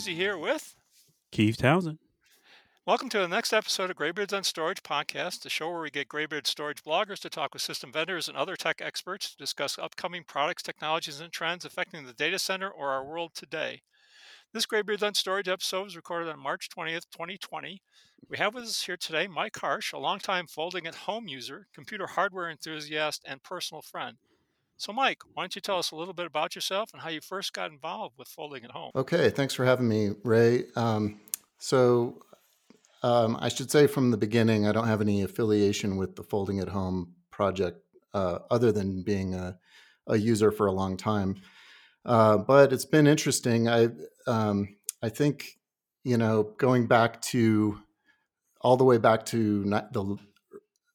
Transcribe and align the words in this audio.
Lucchesi 0.00 0.14
here 0.14 0.38
with 0.38 0.76
Keith 1.30 1.58
Townsend. 1.58 1.98
Welcome 2.86 3.10
to 3.10 3.18
the 3.18 3.28
next 3.28 3.52
episode 3.52 3.90
of 3.90 3.96
Graybeards 3.96 4.32
on 4.32 4.44
Storage 4.44 4.82
podcast, 4.82 5.42
the 5.42 5.50
show 5.50 5.68
where 5.68 5.82
we 5.82 5.90
get 5.90 6.08
Graybeard 6.08 6.46
storage 6.46 6.82
bloggers 6.82 7.18
to 7.20 7.28
talk 7.28 7.52
with 7.52 7.60
system 7.60 7.92
vendors 7.92 8.26
and 8.26 8.34
other 8.34 8.56
tech 8.56 8.80
experts 8.80 9.30
to 9.30 9.36
discuss 9.36 9.78
upcoming 9.78 10.24
products, 10.26 10.62
technologies, 10.62 11.20
and 11.20 11.30
trends 11.30 11.66
affecting 11.66 12.06
the 12.06 12.14
data 12.14 12.38
center 12.38 12.70
or 12.70 12.88
our 12.88 13.04
world 13.04 13.32
today. 13.34 13.82
This 14.54 14.64
Graybeards 14.64 15.02
on 15.02 15.12
Storage 15.12 15.48
episode 15.48 15.84
was 15.84 15.96
recorded 15.96 16.30
on 16.30 16.40
March 16.40 16.70
20th, 16.70 17.04
2020. 17.12 17.82
We 18.26 18.38
have 18.38 18.54
with 18.54 18.64
us 18.64 18.82
here 18.82 18.96
today 18.96 19.28
Mike 19.28 19.58
Harsh, 19.58 19.92
a 19.92 19.98
longtime 19.98 20.46
folding 20.46 20.86
at 20.86 20.94
home 20.94 21.28
user, 21.28 21.66
computer 21.74 22.06
hardware 22.06 22.48
enthusiast, 22.48 23.22
and 23.26 23.42
personal 23.42 23.82
friend. 23.82 24.16
So, 24.80 24.94
Mike, 24.94 25.18
why 25.34 25.42
don't 25.42 25.54
you 25.54 25.60
tell 25.60 25.76
us 25.76 25.90
a 25.90 25.94
little 25.94 26.14
bit 26.14 26.24
about 26.24 26.54
yourself 26.54 26.94
and 26.94 27.02
how 27.02 27.10
you 27.10 27.20
first 27.20 27.52
got 27.52 27.70
involved 27.70 28.14
with 28.16 28.28
folding 28.28 28.64
at 28.64 28.70
home? 28.70 28.92
Okay, 28.96 29.28
thanks 29.28 29.52
for 29.52 29.66
having 29.66 29.86
me, 29.86 30.12
Ray. 30.24 30.64
Um, 30.74 31.20
so, 31.58 32.22
um, 33.02 33.36
I 33.42 33.50
should 33.50 33.70
say 33.70 33.86
from 33.86 34.10
the 34.10 34.16
beginning, 34.16 34.66
I 34.66 34.72
don't 34.72 34.86
have 34.86 35.02
any 35.02 35.20
affiliation 35.20 35.98
with 35.98 36.16
the 36.16 36.22
Folding 36.22 36.60
at 36.60 36.68
Home 36.70 37.12
project 37.30 37.82
uh, 38.14 38.38
other 38.50 38.72
than 38.72 39.02
being 39.02 39.34
a, 39.34 39.58
a, 40.06 40.16
user 40.16 40.50
for 40.50 40.66
a 40.66 40.72
long 40.72 40.96
time. 40.96 41.36
Uh, 42.06 42.38
but 42.38 42.72
it's 42.72 42.86
been 42.86 43.06
interesting. 43.06 43.68
I 43.68 43.88
um, 44.26 44.76
I 45.02 45.10
think 45.10 45.58
you 46.04 46.16
know 46.16 46.54
going 46.56 46.86
back 46.86 47.20
to 47.22 47.78
all 48.62 48.78
the 48.78 48.84
way 48.84 48.96
back 48.96 49.26
to 49.26 49.62
the 49.92 50.16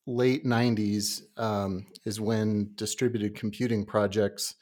late 0.08 0.45
90s 0.45 1.22
um, 1.38 1.86
is 2.06 2.20
when 2.20 2.72
distributed 2.75 3.36
computing 3.36 3.86
projects 3.86 4.56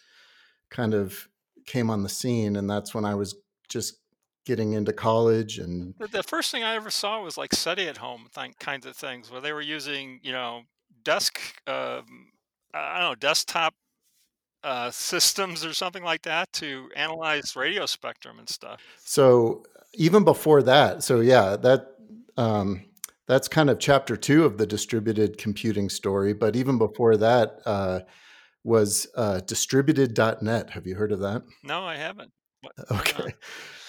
kind 0.70 0.94
of 0.94 1.28
came 1.66 1.90
on 1.90 2.04
the 2.04 2.10
scene 2.10 2.56
and 2.56 2.70
that's 2.70 2.94
when 2.94 3.06
i 3.06 3.16
was 3.16 3.36
just 3.70 4.00
getting 4.46 4.74
into 4.74 4.92
college 4.92 5.60
and 5.60 5.94
the, 6.00 6.08
the 6.08 6.24
first 6.24 6.52
thing 6.52 6.64
i 6.64 6.76
ever 6.76 6.90
saw 6.90 7.22
was 7.22 7.38
like 7.38 7.54
SETI 7.54 7.88
at 7.88 7.98
home 7.98 8.28
th- 8.36 8.58
kinds 8.60 8.86
of 8.86 8.96
things 8.96 9.32
where 9.32 9.40
they 9.40 9.54
were 9.54 9.62
using 9.62 10.20
you 10.24 10.32
know 10.32 10.64
desk 11.04 11.40
um, 11.68 12.32
i 12.74 13.00
don't 13.00 13.12
know 13.12 13.16
desktop 13.16 13.74
uh, 14.64 14.90
systems 14.92 15.66
or 15.66 15.74
something 15.74 16.04
like 16.04 16.22
that 16.22 16.52
to 16.54 16.90
analyze 16.96 17.54
radio 17.56 17.86
spectrum 17.86 18.40
and 18.40 18.48
stuff. 18.48 18.82
So 19.04 19.66
even 19.94 20.24
before 20.24 20.64
that 20.64 21.04
so 21.04 21.20
yeah 21.20 21.56
that 21.58 21.88
um, 22.38 22.84
that's 23.28 23.48
kind 23.48 23.70
of 23.70 23.80
chapter 23.80 24.16
two 24.16 24.46
of 24.46 24.58
the 24.58 24.66
distributed 24.66 25.38
computing 25.38 25.90
story. 25.90 26.34
But 26.34 26.56
even 26.56 26.78
before 26.78 27.18
that 27.18 27.60
uh, 27.66 28.02
was 28.64 29.08
uh, 29.16 29.42
distributed.net. 29.42 30.70
Have 30.72 30.88
you 30.88 30.96
heard 30.96 31.12
of 31.12 31.20
that? 31.22 31.44
No, 31.64 31.84
I 31.84 31.96
haven't. 31.96 32.32
What, 32.62 32.74
okay. 33.00 33.34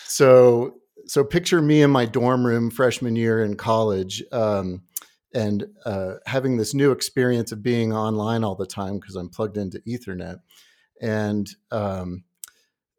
So, 0.07 0.77
so 1.07 1.25
picture 1.25 1.63
me 1.63 1.83
in 1.83 1.91
my 1.91 2.07
dorm 2.07 2.45
room 2.45 2.71
freshman 2.71 3.17
year 3.17 3.43
in 3.43 3.57
college. 3.57 4.23
Um, 4.33 4.83
and 5.35 5.67
uh, 5.85 6.15
having 6.27 6.57
this 6.57 6.75
new 6.75 6.93
experience 6.93 7.51
of 7.51 7.63
being 7.63 7.93
online 7.93 8.45
all 8.45 8.55
the 8.55 8.67
time 8.67 8.99
because 8.99 9.17
I'm 9.17 9.29
plugged 9.29 9.57
into 9.57 9.81
Ethernet, 9.81 10.39
and 11.03 11.51
um, 11.73 12.23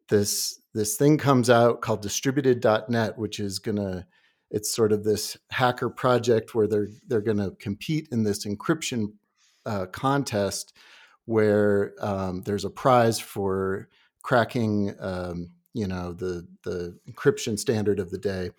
this 0.08 0.60
this 0.74 0.96
thing 0.96 1.16
comes 1.16 1.48
out 1.48 1.80
called 1.80 2.02
distributed.net, 2.02 3.16
which 3.16 3.40
is 3.40 3.58
going 3.58 3.78
to 3.78 4.06
it's 4.50 4.72
sort 4.72 4.92
of 4.92 5.04
this 5.04 5.36
hacker 5.50 5.88
project 5.88 6.54
where 6.54 6.66
they're 6.66 6.88
they're 7.06 7.20
going 7.20 7.38
to 7.38 7.50
compete 7.58 8.08
in 8.12 8.22
this 8.22 8.46
encryption 8.46 9.12
uh, 9.64 9.86
contest 9.86 10.72
where 11.24 11.92
um, 12.00 12.42
there's 12.42 12.64
a 12.64 12.70
prize 12.70 13.18
for 13.18 13.88
cracking 14.22 14.94
um, 15.00 15.50
you 15.72 15.86
know 15.86 16.12
the 16.12 16.46
the 16.64 16.96
encryption 17.10 17.58
standard 17.58 18.00
of 18.00 18.10
the 18.10 18.18
day. 18.18 18.50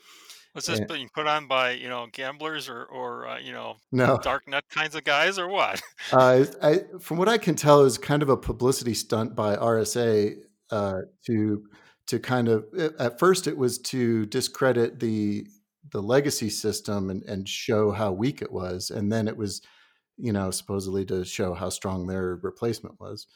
Was 0.54 0.66
this 0.66 0.80
and, 0.80 0.88
being 0.88 1.10
put 1.14 1.28
on 1.28 1.48
by 1.48 1.72
you 1.72 1.88
know 1.88 2.08
gamblers 2.12 2.68
or 2.68 2.84
or 2.86 3.28
uh, 3.28 3.40
you 3.40 3.54
know 3.54 3.78
no. 3.92 4.18
darknet 4.18 4.62
kinds 4.70 4.96
of 4.96 5.04
guys 5.04 5.40
or 5.40 5.48
what? 5.48 5.82
Uh, 6.12 6.46
I, 6.62 6.82
from 7.02 7.18
what 7.18 7.28
i 7.28 7.38
can 7.38 7.56
tell 7.56 7.82
is 7.82 7.98
kind 7.98 8.24
of 8.24 8.30
a 8.30 8.38
publicity 8.38 8.94
stunt 8.94 9.36
by 9.36 9.58
rsa 9.58 10.38
uh, 10.72 11.02
to 11.26 11.64
to 12.06 12.20
kind 12.20 12.48
of 12.48 12.66
at 12.98 13.20
first 13.20 13.46
it 13.46 13.58
was 13.58 13.78
to 13.80 14.26
discredit 14.28 15.00
the 15.02 15.46
the 15.92 16.02
legacy 16.02 16.50
system 16.50 17.10
and, 17.10 17.24
and 17.24 17.48
show 17.48 17.92
how 17.92 18.12
weak 18.12 18.42
it 18.42 18.52
was. 18.52 18.90
And 18.90 19.12
then 19.12 19.28
it 19.28 19.38
was, 19.38 19.62
you 20.18 20.32
know, 20.32 20.52
supposedly 20.52 21.06
to 21.06 21.26
show 21.26 21.54
how 21.54 21.70
strong 21.70 22.08
their 22.08 22.40
replacement 22.42 23.00
was. 23.00 23.28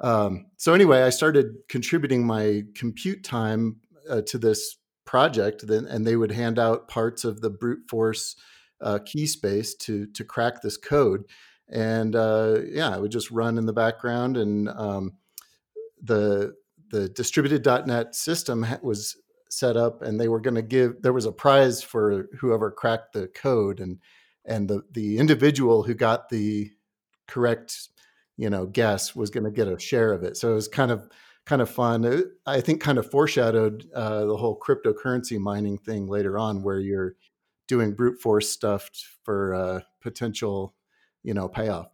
Um, 0.00 0.46
so 0.56 0.74
anyway, 0.74 1.02
I 1.02 1.10
started 1.10 1.54
contributing 1.68 2.26
my 2.26 2.64
compute 2.74 3.22
time 3.22 3.76
uh, 4.08 4.22
to 4.22 4.38
this 4.38 4.76
project, 5.04 5.66
then, 5.66 5.86
and 5.86 6.06
they 6.06 6.16
would 6.16 6.32
hand 6.32 6.58
out 6.58 6.88
parts 6.88 7.24
of 7.24 7.40
the 7.40 7.50
brute 7.50 7.88
force 7.88 8.36
uh, 8.80 8.98
key 9.04 9.26
space 9.26 9.74
to 9.74 10.06
to 10.06 10.24
crack 10.24 10.62
this 10.62 10.76
code. 10.76 11.24
And 11.68 12.14
uh, 12.14 12.60
yeah, 12.66 12.94
it 12.94 13.00
would 13.00 13.12
just 13.12 13.30
run 13.30 13.56
in 13.56 13.66
the 13.66 13.72
background, 13.72 14.36
and 14.36 14.68
um, 14.68 15.12
the 16.02 16.54
the 16.90 17.08
distributed.net 17.08 18.14
system 18.14 18.66
was 18.82 19.16
set 19.58 19.76
up 19.76 20.02
and 20.02 20.20
they 20.20 20.28
were 20.28 20.40
going 20.40 20.54
to 20.54 20.62
give 20.62 21.02
there 21.02 21.12
was 21.12 21.26
a 21.26 21.32
prize 21.32 21.82
for 21.82 22.28
whoever 22.38 22.70
cracked 22.70 23.12
the 23.12 23.28
code 23.28 23.80
and 23.80 23.98
and 24.44 24.68
the 24.68 24.82
the 24.92 25.18
individual 25.18 25.82
who 25.82 25.94
got 25.94 26.28
the 26.28 26.70
correct 27.26 27.88
you 28.36 28.50
know 28.50 28.66
guess 28.66 29.14
was 29.14 29.30
going 29.30 29.44
to 29.44 29.50
get 29.50 29.68
a 29.68 29.78
share 29.78 30.12
of 30.12 30.22
it. 30.22 30.36
So 30.36 30.52
it 30.52 30.54
was 30.54 30.68
kind 30.68 30.90
of 30.90 31.08
kind 31.46 31.62
of 31.62 31.70
fun. 31.70 32.24
I 32.46 32.60
think 32.60 32.80
kind 32.80 32.98
of 32.98 33.10
foreshadowed 33.10 33.86
uh, 33.94 34.24
the 34.24 34.36
whole 34.36 34.58
cryptocurrency 34.58 35.38
mining 35.38 35.78
thing 35.78 36.06
later 36.06 36.38
on 36.38 36.62
where 36.62 36.80
you're 36.80 37.16
doing 37.68 37.92
brute 37.92 38.20
force 38.20 38.50
stuff 38.50 38.90
for 39.24 39.54
uh, 39.54 39.80
potential 40.00 40.74
you 41.22 41.34
know 41.34 41.48
payoff. 41.48 41.86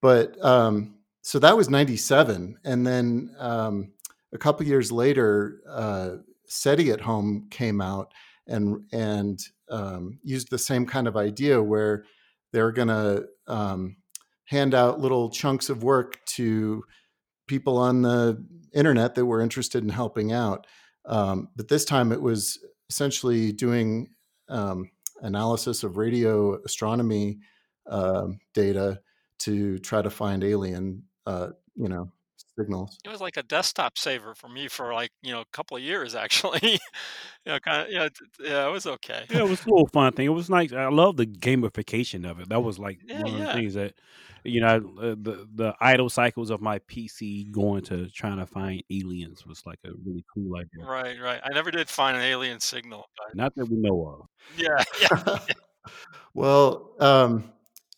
But 0.00 0.42
um, 0.44 0.96
so 1.22 1.38
that 1.40 1.56
was 1.56 1.68
97 1.68 2.56
and 2.64 2.86
then 2.86 3.34
um, 3.38 3.92
a 4.32 4.38
couple 4.38 4.66
years 4.66 4.90
later 4.90 5.60
uh, 5.68 6.10
SETI 6.50 6.90
at 6.90 7.00
Home 7.00 7.46
came 7.50 7.80
out 7.80 8.12
and 8.46 8.82
and 8.92 9.40
um, 9.70 10.18
used 10.22 10.50
the 10.50 10.58
same 10.58 10.84
kind 10.84 11.06
of 11.06 11.16
idea 11.16 11.62
where 11.62 12.04
they're 12.52 12.72
going 12.72 12.88
to 12.88 13.26
um, 13.46 13.96
hand 14.46 14.74
out 14.74 15.00
little 15.00 15.30
chunks 15.30 15.70
of 15.70 15.84
work 15.84 16.18
to 16.26 16.82
people 17.46 17.78
on 17.78 18.02
the 18.02 18.44
internet 18.74 19.14
that 19.14 19.24
were 19.24 19.40
interested 19.40 19.84
in 19.84 19.88
helping 19.88 20.32
out. 20.32 20.66
Um, 21.04 21.48
but 21.54 21.68
this 21.68 21.84
time 21.84 22.10
it 22.10 22.20
was 22.20 22.58
essentially 22.88 23.52
doing 23.52 24.10
um, 24.48 24.90
analysis 25.22 25.84
of 25.84 25.96
radio 25.96 26.60
astronomy 26.64 27.38
uh, 27.88 28.26
data 28.54 29.00
to 29.38 29.78
try 29.78 30.02
to 30.02 30.10
find 30.10 30.42
alien, 30.42 31.04
uh, 31.26 31.48
you 31.76 31.88
know, 31.88 32.10
signals. 32.60 32.98
It 33.04 33.08
was 33.08 33.20
like 33.20 33.36
a 33.36 33.42
desktop 33.42 33.98
saver 33.98 34.34
for 34.34 34.48
me 34.48 34.68
for 34.68 34.92
like 34.92 35.10
you 35.22 35.32
know 35.32 35.40
a 35.40 35.46
couple 35.52 35.76
of 35.76 35.82
years 35.82 36.14
actually. 36.24 36.60
you 36.62 36.78
know, 37.46 37.58
kind 37.60 37.86
of 37.86 37.92
yeah, 37.92 38.08
yeah, 38.40 38.68
it 38.68 38.70
was 38.70 38.86
okay. 38.86 39.24
Yeah, 39.30 39.40
it 39.40 39.48
was 39.48 39.64
a 39.64 39.70
little 39.70 39.88
fun 39.88 40.12
thing. 40.12 40.26
It 40.26 40.30
was 40.30 40.50
nice. 40.50 40.72
I 40.72 40.88
love 40.88 41.16
the 41.16 41.26
gamification 41.26 42.28
of 42.30 42.40
it. 42.40 42.48
That 42.48 42.62
was 42.62 42.78
like 42.78 43.00
yeah, 43.04 43.22
one 43.22 43.34
of 43.34 43.38
yeah. 43.38 43.46
the 43.46 43.52
things 43.54 43.74
that 43.74 43.94
you 44.44 44.60
know 44.60 44.76
uh, 44.98 45.14
the 45.20 45.46
the 45.54 45.74
idle 45.80 46.08
cycles 46.08 46.50
of 46.50 46.60
my 46.60 46.78
PC 46.80 47.50
going 47.50 47.82
to 47.84 48.08
trying 48.10 48.38
to 48.38 48.46
find 48.46 48.82
aliens 48.90 49.46
was 49.46 49.62
like 49.66 49.78
a 49.84 49.90
really 50.04 50.24
cool 50.32 50.56
idea. 50.56 50.84
Right, 50.86 51.20
right. 51.20 51.40
I 51.42 51.52
never 51.54 51.70
did 51.70 51.88
find 51.88 52.16
an 52.16 52.22
alien 52.22 52.60
signal. 52.60 53.06
But... 53.16 53.36
Not 53.36 53.54
that 53.56 53.66
we 53.66 53.76
know 53.76 54.06
of. 54.06 54.26
Yeah, 54.56 54.82
yeah. 55.00 55.38
well, 56.34 56.92
um, 57.00 57.52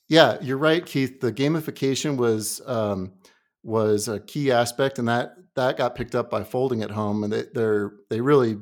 yeah, 0.09 0.39
you're 0.41 0.59
right, 0.59 0.85
Keith. 0.85 1.21
The 1.21 1.33
gamification 1.33 2.17
was. 2.17 2.61
Um, 2.67 3.13
was 3.63 4.09
a 4.09 4.21
key 4.21 4.51
aspect, 4.51 4.99
and 4.99 5.09
that 5.09 5.37
that 5.55 5.77
got 5.77 5.95
picked 5.95 6.15
up 6.15 6.31
by 6.31 6.45
Folding 6.45 6.83
at 6.83 6.91
Home, 6.91 7.25
and 7.25 7.33
they, 7.33 7.45
they're 7.55 7.93
they 8.11 8.21
really 8.21 8.59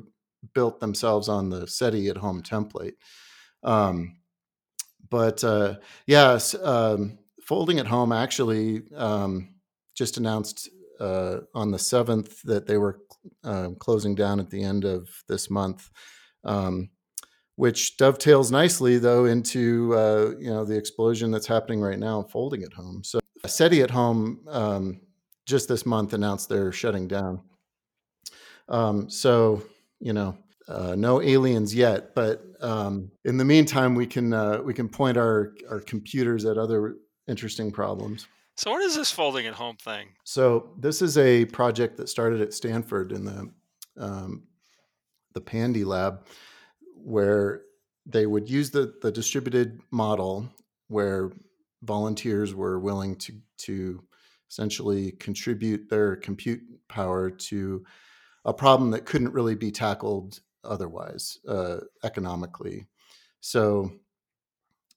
built 0.53 0.79
themselves 0.79 1.29
on 1.29 1.49
the 1.49 1.67
SETI 1.67 2.09
at 2.09 2.17
Home 2.17 2.41
template. 2.41 2.93
Um, 3.63 4.17
but 5.09 5.43
uh, 5.43 5.75
yes, 6.05 6.55
um, 6.55 7.19
Folding 7.43 7.79
at 7.79 7.87
Home 7.87 8.11
actually 8.11 8.83
um, 8.95 9.55
just 9.95 10.17
announced 10.17 10.69
uh, 10.99 11.39
on 11.53 11.71
the 11.71 11.79
seventh 11.79 12.41
that 12.43 12.67
they 12.67 12.77
were 12.77 12.99
uh, 13.43 13.69
closing 13.79 14.15
down 14.15 14.39
at 14.39 14.49
the 14.49 14.63
end 14.63 14.85
of 14.85 15.09
this 15.27 15.49
month. 15.49 15.89
Um, 16.43 16.89
which 17.55 17.97
dovetails 17.97 18.49
nicely 18.49 18.97
though 18.97 19.25
into 19.25 19.93
uh, 19.93 20.33
you 20.39 20.49
know 20.49 20.65
the 20.65 20.75
explosion 20.75 21.29
that's 21.29 21.45
happening 21.45 21.79
right 21.79 21.99
now 21.99 22.23
folding 22.23 22.63
at 22.63 22.73
home. 22.73 23.03
So 23.03 23.20
SETI 23.45 23.81
at 23.81 23.91
home 23.91 24.41
um, 24.47 25.01
just 25.45 25.67
this 25.67 25.85
month 25.85 26.13
announced 26.13 26.49
they're 26.49 26.71
shutting 26.71 27.07
down. 27.07 27.41
Um, 28.69 29.09
so 29.09 29.63
you 30.01 30.13
know, 30.13 30.35
uh, 30.67 30.95
no 30.95 31.21
aliens 31.21 31.73
yet, 31.73 32.13
but 32.15 32.43
um, 32.61 33.11
in 33.23 33.37
the 33.37 33.45
meantime, 33.45 33.95
we 33.95 34.07
can 34.07 34.33
uh, 34.33 34.61
we 34.63 34.73
can 34.73 34.89
point 34.89 35.17
our 35.17 35.53
our 35.69 35.79
computers 35.79 36.45
at 36.45 36.57
other 36.57 36.95
interesting 37.27 37.71
problems. 37.71 38.27
So, 38.57 38.71
what 38.71 38.81
is 38.81 38.95
this 38.95 39.11
folding 39.11 39.47
at 39.47 39.53
home 39.53 39.77
thing? 39.77 40.09
So, 40.23 40.73
this 40.77 41.01
is 41.01 41.17
a 41.17 41.45
project 41.45 41.97
that 41.97 42.09
started 42.09 42.41
at 42.41 42.53
Stanford 42.53 43.11
in 43.11 43.25
the 43.25 43.51
um, 43.97 44.43
the 45.33 45.41
Pande 45.41 45.85
lab, 45.85 46.27
where 46.95 47.61
they 48.05 48.25
would 48.25 48.49
use 48.49 48.71
the 48.71 48.93
the 49.01 49.11
distributed 49.11 49.79
model 49.91 50.49
where 50.87 51.31
volunteers 51.83 52.53
were 52.53 52.79
willing 52.79 53.15
to 53.17 53.33
to 53.57 54.03
essentially 54.49 55.13
contribute 55.13 55.89
their 55.89 56.15
compute 56.17 56.61
power 56.89 57.29
to 57.29 57.83
a 58.45 58.53
problem 58.53 58.91
that 58.91 59.05
couldn't 59.05 59.33
really 59.33 59.55
be 59.55 59.71
tackled 59.71 60.41
otherwise 60.63 61.39
uh, 61.47 61.77
economically. 62.03 62.85
So 63.39 63.91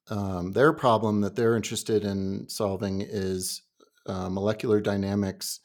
um, 0.09 0.53
their 0.53 0.73
problem 0.73 1.21
that 1.21 1.37
they're 1.37 1.57
interested 1.57 2.05
in 2.05 2.49
solving 2.49 3.01
is 3.01 3.63
uh, 4.07 4.29
molecular 4.29 4.81
dynamics 4.81 5.61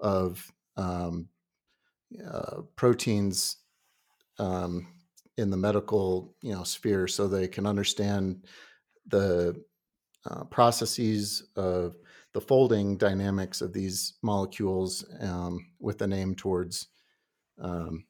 of 0.00 0.50
um, 0.76 1.28
uh, 2.26 2.62
proteins 2.76 3.58
um, 4.38 4.86
in 5.36 5.50
the 5.50 5.56
medical 5.56 6.34
you 6.42 6.52
know 6.52 6.64
sphere, 6.64 7.06
so 7.06 7.28
they 7.28 7.46
can 7.46 7.66
understand 7.66 8.44
the 9.06 9.62
uh, 10.26 10.44
processes 10.44 11.48
of 11.56 11.96
the 12.32 12.40
folding 12.40 12.96
dynamics 12.96 13.60
of 13.60 13.72
these 13.72 14.14
molecules 14.22 15.04
um, 15.20 15.66
with 15.78 16.02
an 16.02 16.12
aim 16.12 16.34
towards 16.34 16.88
um, 17.60 18.04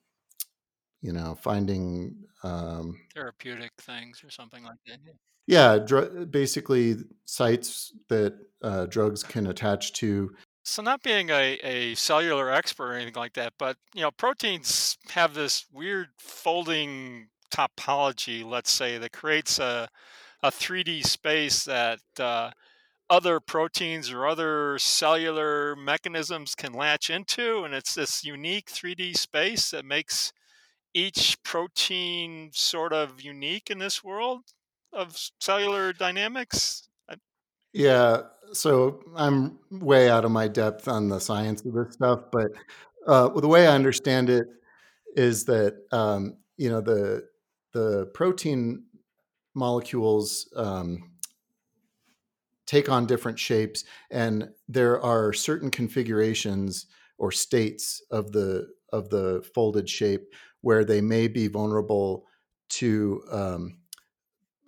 you 1.03 1.13
know 1.13 1.37
finding 1.41 2.15
um, 2.43 2.99
therapeutic 3.15 3.73
things 3.81 4.23
or 4.25 4.31
something 4.31 4.65
like 4.65 4.79
that. 4.87 4.99
Yeah, 5.47 5.79
dr- 5.79 6.31
basically 6.31 6.97
sites 7.27 7.93
that 8.09 8.35
uh, 8.63 8.87
drugs 8.87 9.23
can 9.23 9.47
attach 9.49 9.93
to. 9.95 10.35
So, 10.63 10.83
not 10.83 11.03
being 11.03 11.29
a, 11.29 11.59
a 11.63 11.95
cellular 11.95 12.51
expert 12.51 12.93
or 12.93 12.95
anything 12.95 13.21
like 13.21 13.35
that, 13.35 13.53
but 13.59 13.77
you 13.95 14.01
know, 14.01 14.11
proteins 14.11 14.97
have 15.11 15.35
this 15.35 15.67
weird 15.71 16.09
folding 16.17 17.29
topology, 17.55 18.43
let's 18.43 18.71
say, 18.71 18.97
that 18.97 19.13
creates 19.13 19.59
a 19.59 19.89
a 20.45 20.51
3D 20.51 21.07
space 21.07 21.65
that 21.65 22.01
uh, 22.21 22.51
other 23.09 23.41
proteins 23.41 24.13
or 24.13 24.27
other 24.27 24.79
cellular 24.79 25.75
mechanisms 25.75 26.55
can 26.55 26.75
latch 26.75 27.09
into. 27.09 27.65
And 27.65 27.73
it's 27.73 27.95
this 27.95 28.23
unique 28.25 28.71
3D 28.71 29.17
space 29.17 29.71
that 29.71 29.87
makes 29.87 30.35
each 30.93 31.43
protein 31.45 32.51
sort 32.53 32.93
of 32.93 33.23
unique 33.23 33.71
in 33.71 33.79
this 33.79 34.05
world 34.05 34.43
of 34.93 35.17
cellular 35.41 35.95
dynamics. 35.95 36.89
Yeah, 37.73 38.21
so 38.53 39.01
I'm 39.17 39.59
way 39.71 40.11
out 40.11 40.27
of 40.27 40.31
my 40.31 40.47
depth 40.47 40.87
on 40.89 41.09
the 41.09 41.21
science 41.21 41.65
of 41.65 41.73
this 41.73 41.95
stuff, 41.95 42.21
but 42.31 42.49
uh, 43.07 43.29
the 43.31 43.49
way 43.49 43.67
I 43.67 43.75
understand 43.75 44.29
it 44.29 44.47
is 45.17 45.47
that 45.47 45.75
um, 45.91 46.37
you 46.57 46.71
know 46.71 46.81
the 46.81 47.27
the 47.73 48.07
protein 48.15 48.85
molecules 49.55 50.49
um, 50.57 51.11
take 52.67 52.89
on 52.89 53.07
different 53.07 53.39
shapes, 53.39 53.85
and 54.11 54.51
there 54.69 55.01
are 55.01 55.33
certain 55.33 55.71
configurations 55.71 56.87
or 57.19 57.31
states 57.31 58.03
of 58.11 58.33
the 58.33 58.69
of 58.93 59.11
the 59.11 59.45
folded 59.55 59.89
shape 59.89 60.23
where 60.61 60.85
they 60.85 61.01
may 61.01 61.29
be 61.29 61.49
vulnerable 61.49 62.27
to 62.69 63.23
um, 63.31 63.79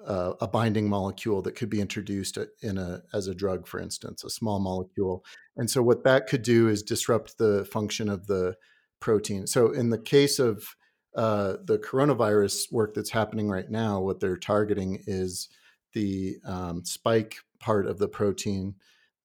uh, 0.06 0.32
a 0.40 0.46
binding 0.46 0.88
molecule 0.88 1.42
that 1.42 1.56
could 1.56 1.70
be 1.70 1.80
introduced 1.80 2.38
in 2.62 2.78
a 2.78 3.02
as 3.12 3.26
a 3.26 3.34
drug, 3.34 3.66
for 3.66 3.80
instance, 3.80 4.22
a 4.24 4.30
small 4.30 4.60
molecule. 4.60 5.24
And 5.56 5.70
so 5.70 5.82
what 5.82 6.04
that 6.04 6.26
could 6.26 6.42
do 6.42 6.68
is 6.68 6.82
disrupt 6.82 7.38
the 7.38 7.64
function 7.64 8.08
of 8.08 8.26
the 8.26 8.56
protein. 9.00 9.46
So 9.46 9.72
in 9.72 9.90
the 9.90 9.98
case 9.98 10.38
of 10.38 10.76
uh, 11.16 11.56
the 11.64 11.78
coronavirus 11.78 12.70
work 12.70 12.94
that's 12.94 13.10
happening 13.10 13.48
right 13.48 13.70
now, 13.70 14.00
what 14.00 14.20
they're 14.20 14.36
targeting 14.36 15.02
is 15.06 15.48
the 15.94 16.36
um, 16.44 16.84
spike 16.84 17.36
part 17.58 17.86
of 17.86 17.98
the 17.98 18.08
protein 18.08 18.74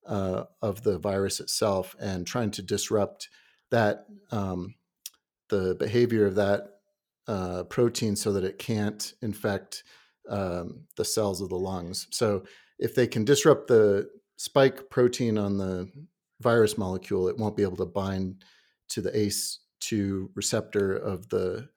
uh, 0.08 0.46
of 0.62 0.84
the 0.84 0.98
virus 0.98 1.42
itself 1.42 1.94
and 2.00 2.26
trying 2.26 2.50
to 2.52 2.62
disrupt 2.62 3.28
that 3.72 4.06
um, 4.32 4.74
the 5.50 5.76
behavior 5.76 6.26
of 6.26 6.36
that 6.36 6.70
uh, 7.28 7.64
protein 7.64 8.16
so 8.16 8.32
that 8.32 8.46
it 8.46 8.58
can't 8.58 9.14
infect 9.22 9.84
um, 10.30 10.86
the 10.96 11.06
cells 11.06 11.42
of 11.42 11.50
the 11.50 11.58
lungs. 11.58 12.08
So 12.12 12.44
if 12.80 12.96
they 12.96 13.06
can 13.06 13.26
disrupt 13.26 13.68
the 13.68 14.10
spike 14.38 14.90
protein 14.90 15.38
on 15.38 15.58
the 15.58 15.92
virus 16.40 16.78
molecule, 16.78 17.28
it 17.28 17.38
won't 17.38 17.58
be 17.58 17.64
able 17.64 17.78
to 17.78 17.86
bind 17.86 18.44
to 18.90 19.02
the 19.02 19.12
ACE2 19.12 20.30
receptor 20.36 20.96
of 20.96 21.28
the 21.30 21.68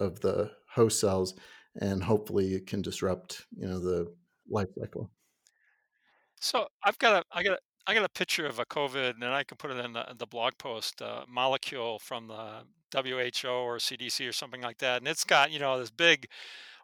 of 0.00 0.20
the 0.20 0.50
host 0.68 1.00
cells, 1.00 1.34
and 1.80 2.02
hopefully 2.02 2.54
it 2.54 2.66
can 2.66 2.82
disrupt 2.82 3.46
you 3.56 3.66
know 3.66 3.78
the 3.78 4.14
life 4.48 4.68
cycle. 4.78 5.10
So 6.40 6.68
I've 6.84 6.98
got 6.98 7.22
a 7.22 7.36
I 7.36 7.42
got 7.42 7.54
a, 7.54 7.58
I 7.86 7.94
got 7.94 8.04
a 8.04 8.08
picture 8.08 8.46
of 8.46 8.58
a 8.58 8.64
COVID, 8.64 9.14
and 9.14 9.24
I 9.24 9.44
can 9.44 9.56
put 9.56 9.70
it 9.70 9.84
in 9.84 9.92
the, 9.92 10.06
the 10.18 10.26
blog 10.26 10.54
post. 10.58 11.02
Uh, 11.02 11.24
molecule 11.28 11.98
from 11.98 12.28
the 12.28 12.62
WHO 12.94 13.48
or 13.48 13.78
CDC 13.78 14.28
or 14.28 14.32
something 14.32 14.62
like 14.62 14.78
that, 14.78 14.98
and 14.98 15.08
it's 15.08 15.24
got 15.24 15.50
you 15.50 15.58
know 15.58 15.78
this 15.78 15.90
big 15.90 16.28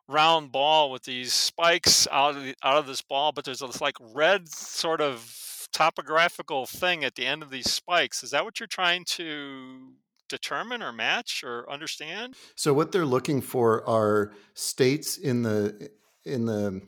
round 0.09 0.53
ball 0.53 0.91
with 0.91 1.05
these 1.05 1.33
spikes 1.33 2.09
out 2.11 2.37
of 2.37 2.43
the, 2.43 2.55
out 2.63 2.77
of 2.77 2.87
this 2.87 3.03
ball, 3.03 3.33
but 3.33 3.45
there's 3.45 3.61
this 3.61 3.81
like 3.81 3.97
red 4.01 4.49
sort 4.49 5.01
of 5.01 5.69
topographical 5.73 6.67
thing 6.67 7.05
at 7.05 7.15
the 7.15 7.27
end 7.27 7.43
of 7.43 7.51
these 7.51 7.71
spikes. 7.71 8.23
Is 8.23 8.31
that 8.31 8.45
what 8.45 8.61
you're 8.61 8.67
trying 8.67 9.05
to 9.07 9.95
determine 10.33 10.83
or 10.83 10.93
match 10.93 11.45
or 11.45 11.71
understand? 11.71 12.35
So 12.57 12.73
what 12.73 12.91
they're 12.91 13.07
looking 13.07 13.41
for 13.41 13.89
are 13.89 14.33
states 14.55 15.19
in 15.19 15.43
the 15.43 15.91
in 16.25 16.47
the 16.47 16.81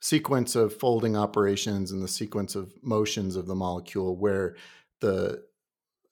sequence 0.00 0.54
of 0.54 0.74
folding 0.74 1.16
operations 1.16 1.90
and 1.90 2.02
the 2.02 2.08
sequence 2.08 2.54
of 2.54 2.72
motions 2.82 3.36
of 3.36 3.46
the 3.46 3.54
molecule 3.54 4.16
where 4.16 4.56
the 5.00 5.42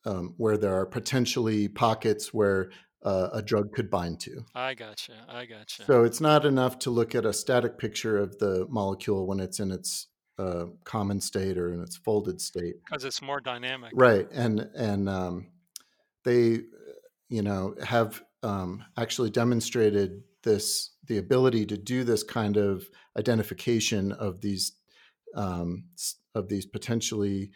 um, 0.05 0.34
where 0.37 0.58
there 0.58 0.75
are 0.75 0.87
potentially 0.87 1.69
pockets 1.69 2.34
where 2.34 2.70
uh, 3.05 3.29
a 3.32 3.43
drug 3.43 3.73
could 3.73 3.90
bind 3.90 4.19
to. 4.20 4.44
I 4.55 4.75
gotcha. 4.75 5.12
I 5.29 5.44
gotcha. 5.44 5.84
So 5.84 6.05
it's 6.05 6.20
not 6.20 6.44
enough 6.44 6.79
to 6.81 6.91
look 6.91 7.15
at 7.15 7.24
a 7.24 7.32
static 7.32 7.79
picture 7.79 8.19
of 8.19 8.39
the 8.39 8.67
molecule 8.69 9.27
when 9.27 9.39
it's 9.39 9.60
in 9.60 9.70
its 9.70 10.08
uh, 10.39 10.67
common 10.84 11.20
state 11.20 11.58
or 11.58 11.72
in 11.72 11.81
its 11.81 11.96
folded 11.96 12.41
state 12.41 12.74
because 12.84 13.05
it's 13.05 13.22
more 13.22 13.41
dynamic, 13.41 13.93
right? 13.94 14.27
And 14.32 14.69
and 14.74 15.08
um, 15.08 15.46
they, 16.24 16.60
you 17.32 17.41
know, 17.41 17.74
have 17.82 18.22
um, 18.43 18.84
actually 18.98 19.31
demonstrated 19.31 20.22
this 20.43 20.91
the 21.06 21.17
ability 21.17 21.65
to 21.65 21.79
do 21.79 22.05
this 22.05 22.22
kind 22.22 22.58
of 22.58 22.84
identification 23.17 24.12
of 24.12 24.43
these 24.43 24.72
um, 25.34 25.84
of 26.34 26.48
these 26.48 26.67
potentially 26.67 27.51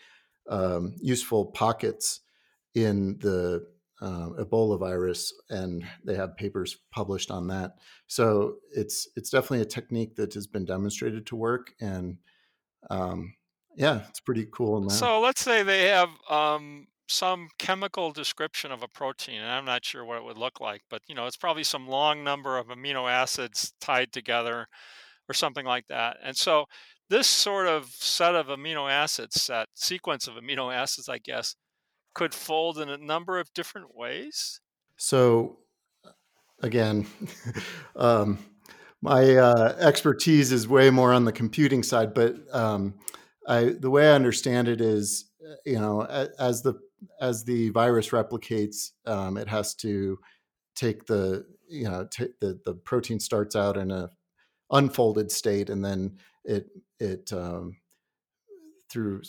um, 0.49 0.95
useful 0.99 1.45
pockets 1.45 2.21
in 2.75 3.19
the 3.21 3.67
uh, 4.01 4.31
Ebola 4.39 4.79
virus, 4.79 5.35
and 5.51 5.85
they 6.05 6.15
have 6.15 6.39
papers 6.39 6.79
published 6.91 7.31
on 7.31 7.49
that. 7.49 7.73
So 8.07 8.57
it's 8.73 9.09
it's 9.15 9.29
definitely 9.29 9.61
a 9.61 9.67
technique 9.67 10.17
that 10.17 10.33
has 10.33 10.47
been 10.47 10.65
demonstrated 10.65 11.27
to 11.27 11.37
work, 11.37 11.75
and 11.83 12.17
um, 12.89 13.35
yeah, 13.77 14.01
it's 14.09 14.21
pretty 14.21 14.47
cool. 14.51 14.89
So 14.89 15.21
let's 15.21 15.43
say 15.43 15.63
they 15.63 15.89
have 15.89 16.09
um, 16.31 16.87
some 17.09 17.49
chemical 17.59 18.13
description 18.13 18.73
of 18.73 18.83
a 18.83 18.89
protein, 18.89 19.41
and 19.41 19.51
I'm 19.51 19.65
not 19.65 19.85
sure 19.85 20.05
what 20.05 20.19
it 20.19 20.25
would 20.25 20.39
look 20.39 20.61
like, 20.61 20.83
but 20.91 21.03
you 21.07 21.15
know, 21.15 21.27
it's 21.27 21.37
probably 21.37 21.65
some 21.65 21.87
long 21.87 22.25
number 22.25 22.59
of 22.59 22.67
amino 22.67 23.11
acids 23.11 23.73
tied 23.81 24.13
together, 24.13 24.67
or 25.29 25.35
something 25.35 25.67
like 25.67 25.87
that. 25.89 26.19
And 26.23 26.37
so 26.37 26.67
this 27.09 27.27
sort 27.27 27.67
of 27.67 27.87
set 27.87 28.35
of 28.35 28.47
amino 28.47 28.91
acids, 28.91 29.47
that 29.47 29.69
sequence 29.75 30.27
of 30.27 30.35
amino 30.35 30.75
acids, 30.75 31.09
I 31.09 31.19
guess, 31.19 31.55
could 32.15 32.35
fold 32.35 32.79
in 32.79 32.89
a 32.89 32.97
number 32.97 33.39
of 33.39 33.53
different 33.55 33.95
ways? 33.95 34.61
So, 34.97 35.59
again, 36.63 37.07
um, 37.97 38.39
my 39.03 39.37
uh, 39.37 39.77
expertise 39.79 40.51
is 40.53 40.67
way 40.67 40.91
more 40.91 41.13
on 41.13 41.25
the 41.25 41.33
computing 41.33 41.83
side, 41.83 42.15
but 42.15 42.37
um, 42.53 42.95
I, 43.47 43.75
the 43.79 43.91
way 43.91 44.09
I 44.09 44.15
understand 44.15 44.69
it 44.69 44.81
is, 44.81 45.31
uh, 45.47 45.55
you 45.65 45.79
know, 45.79 46.03
as 46.39 46.63
the 46.63 46.75
as 47.21 47.45
the 47.45 47.71
virus 47.71 48.11
replicates, 48.11 48.93
um, 49.07 49.37
it 49.37 49.49
has 49.49 49.75
to 49.77 50.19
take 50.75 51.07
the 51.07 51.47
you 51.69 51.85
know 51.85 52.07
t- 52.11 52.35
the 52.41 52.61
the 52.65 52.75
protein 52.75 53.21
starts 53.21 53.57
out 53.57 53.77
in 53.77 53.91
a 53.91 54.11
unfolded 54.71 55.31
state, 55.31 55.71
and 55.71 55.85
then 55.85 56.19
it 56.45 56.69
it 56.99 57.33
um, 57.33 57.77
through 58.91 59.23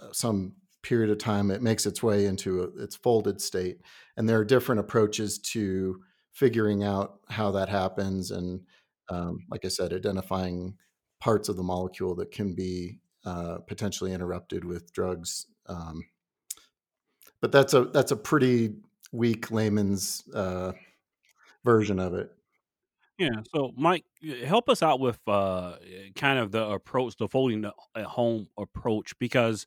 uh, 0.00 0.12
some 0.12 0.54
period 0.82 1.10
of 1.10 1.18
time, 1.18 1.50
it 1.50 1.62
makes 1.62 1.86
its 1.86 2.02
way 2.02 2.26
into 2.26 2.62
a, 2.62 2.82
its 2.82 2.94
folded 2.94 3.40
state. 3.40 3.78
And 4.16 4.28
there 4.28 4.38
are 4.38 4.44
different 4.44 4.80
approaches 4.80 5.38
to 5.38 6.00
figuring 6.32 6.84
out 6.84 7.20
how 7.28 7.50
that 7.52 7.68
happens. 7.68 8.30
And 8.30 8.60
um, 9.08 9.46
like 9.50 9.64
I 9.64 9.68
said, 9.68 9.92
identifying 9.92 10.76
parts 11.20 11.48
of 11.48 11.56
the 11.56 11.62
molecule 11.62 12.14
that 12.16 12.30
can 12.30 12.54
be 12.54 12.98
uh, 13.24 13.58
potentially 13.66 14.12
interrupted 14.12 14.64
with 14.64 14.92
drugs. 14.92 15.46
Um, 15.66 16.04
but 17.40 17.52
that's 17.52 17.74
a 17.74 17.84
that's 17.84 18.12
a 18.12 18.16
pretty 18.16 18.74
weak 19.12 19.50
layman's 19.50 20.24
uh, 20.34 20.72
version 21.64 21.98
of 21.98 22.14
it. 22.14 22.30
Yeah. 23.18 23.42
So, 23.54 23.72
Mike, 23.76 24.04
help 24.44 24.68
us 24.68 24.82
out 24.82 24.98
with 24.98 25.20
uh, 25.28 25.76
kind 26.16 26.38
of 26.38 26.50
the 26.50 26.66
approach, 26.66 27.16
the 27.16 27.28
folding 27.28 27.64
at 27.94 28.04
home 28.04 28.48
approach, 28.58 29.16
because 29.20 29.66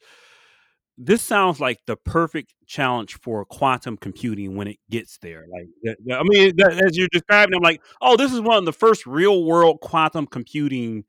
this 0.97 1.21
sounds 1.21 1.61
like 1.61 1.79
the 1.85 1.95
perfect 1.95 2.53
challenge 2.65 3.17
for 3.19 3.45
quantum 3.45 3.95
computing 3.95 4.57
when 4.57 4.67
it 4.67 4.79
gets 4.89 5.17
there. 5.19 5.45
Like, 5.49 5.95
I 6.11 6.23
mean, 6.23 6.53
as 6.59 6.97
you're 6.97 7.07
describing, 7.11 7.55
I'm 7.55 7.61
like, 7.61 7.81
oh, 8.01 8.17
this 8.17 8.33
is 8.33 8.41
one 8.41 8.57
of 8.57 8.65
the 8.65 8.73
first 8.73 9.05
real 9.05 9.45
world 9.45 9.79
quantum 9.79 10.27
computing 10.27 11.05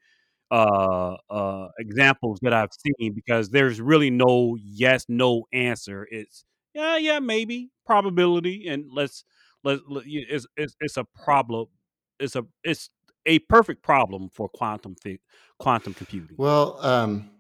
uh, 0.51 1.17
uh, 1.31 1.69
examples 1.79 2.39
that 2.43 2.53
I've 2.53 2.73
seen 2.73 3.13
because 3.15 3.51
there's 3.51 3.81
really 3.81 4.11
no 4.11 4.57
yes, 4.61 5.05
no 5.09 5.45
answer. 5.53 6.07
It's 6.11 6.45
yeah, 6.75 6.97
yeah, 6.97 7.19
maybe 7.19 7.71
probability, 7.87 8.69
and 8.69 8.87
let's 8.93 9.25
let's. 9.65 9.83
it's, 9.89 10.47
it's 10.57 10.75
it's 10.81 10.97
a 10.97 11.05
problem. 11.25 11.67
It's 12.21 12.37
a 12.37 12.45
it's 12.65 12.91
a 13.27 13.39
perfect 13.41 13.83
problem 13.83 14.31
for 14.33 14.49
quantum 14.49 14.97
quantum 15.59 15.95
computing. 15.95 16.37
Well, 16.39 16.79
um, 16.85 17.31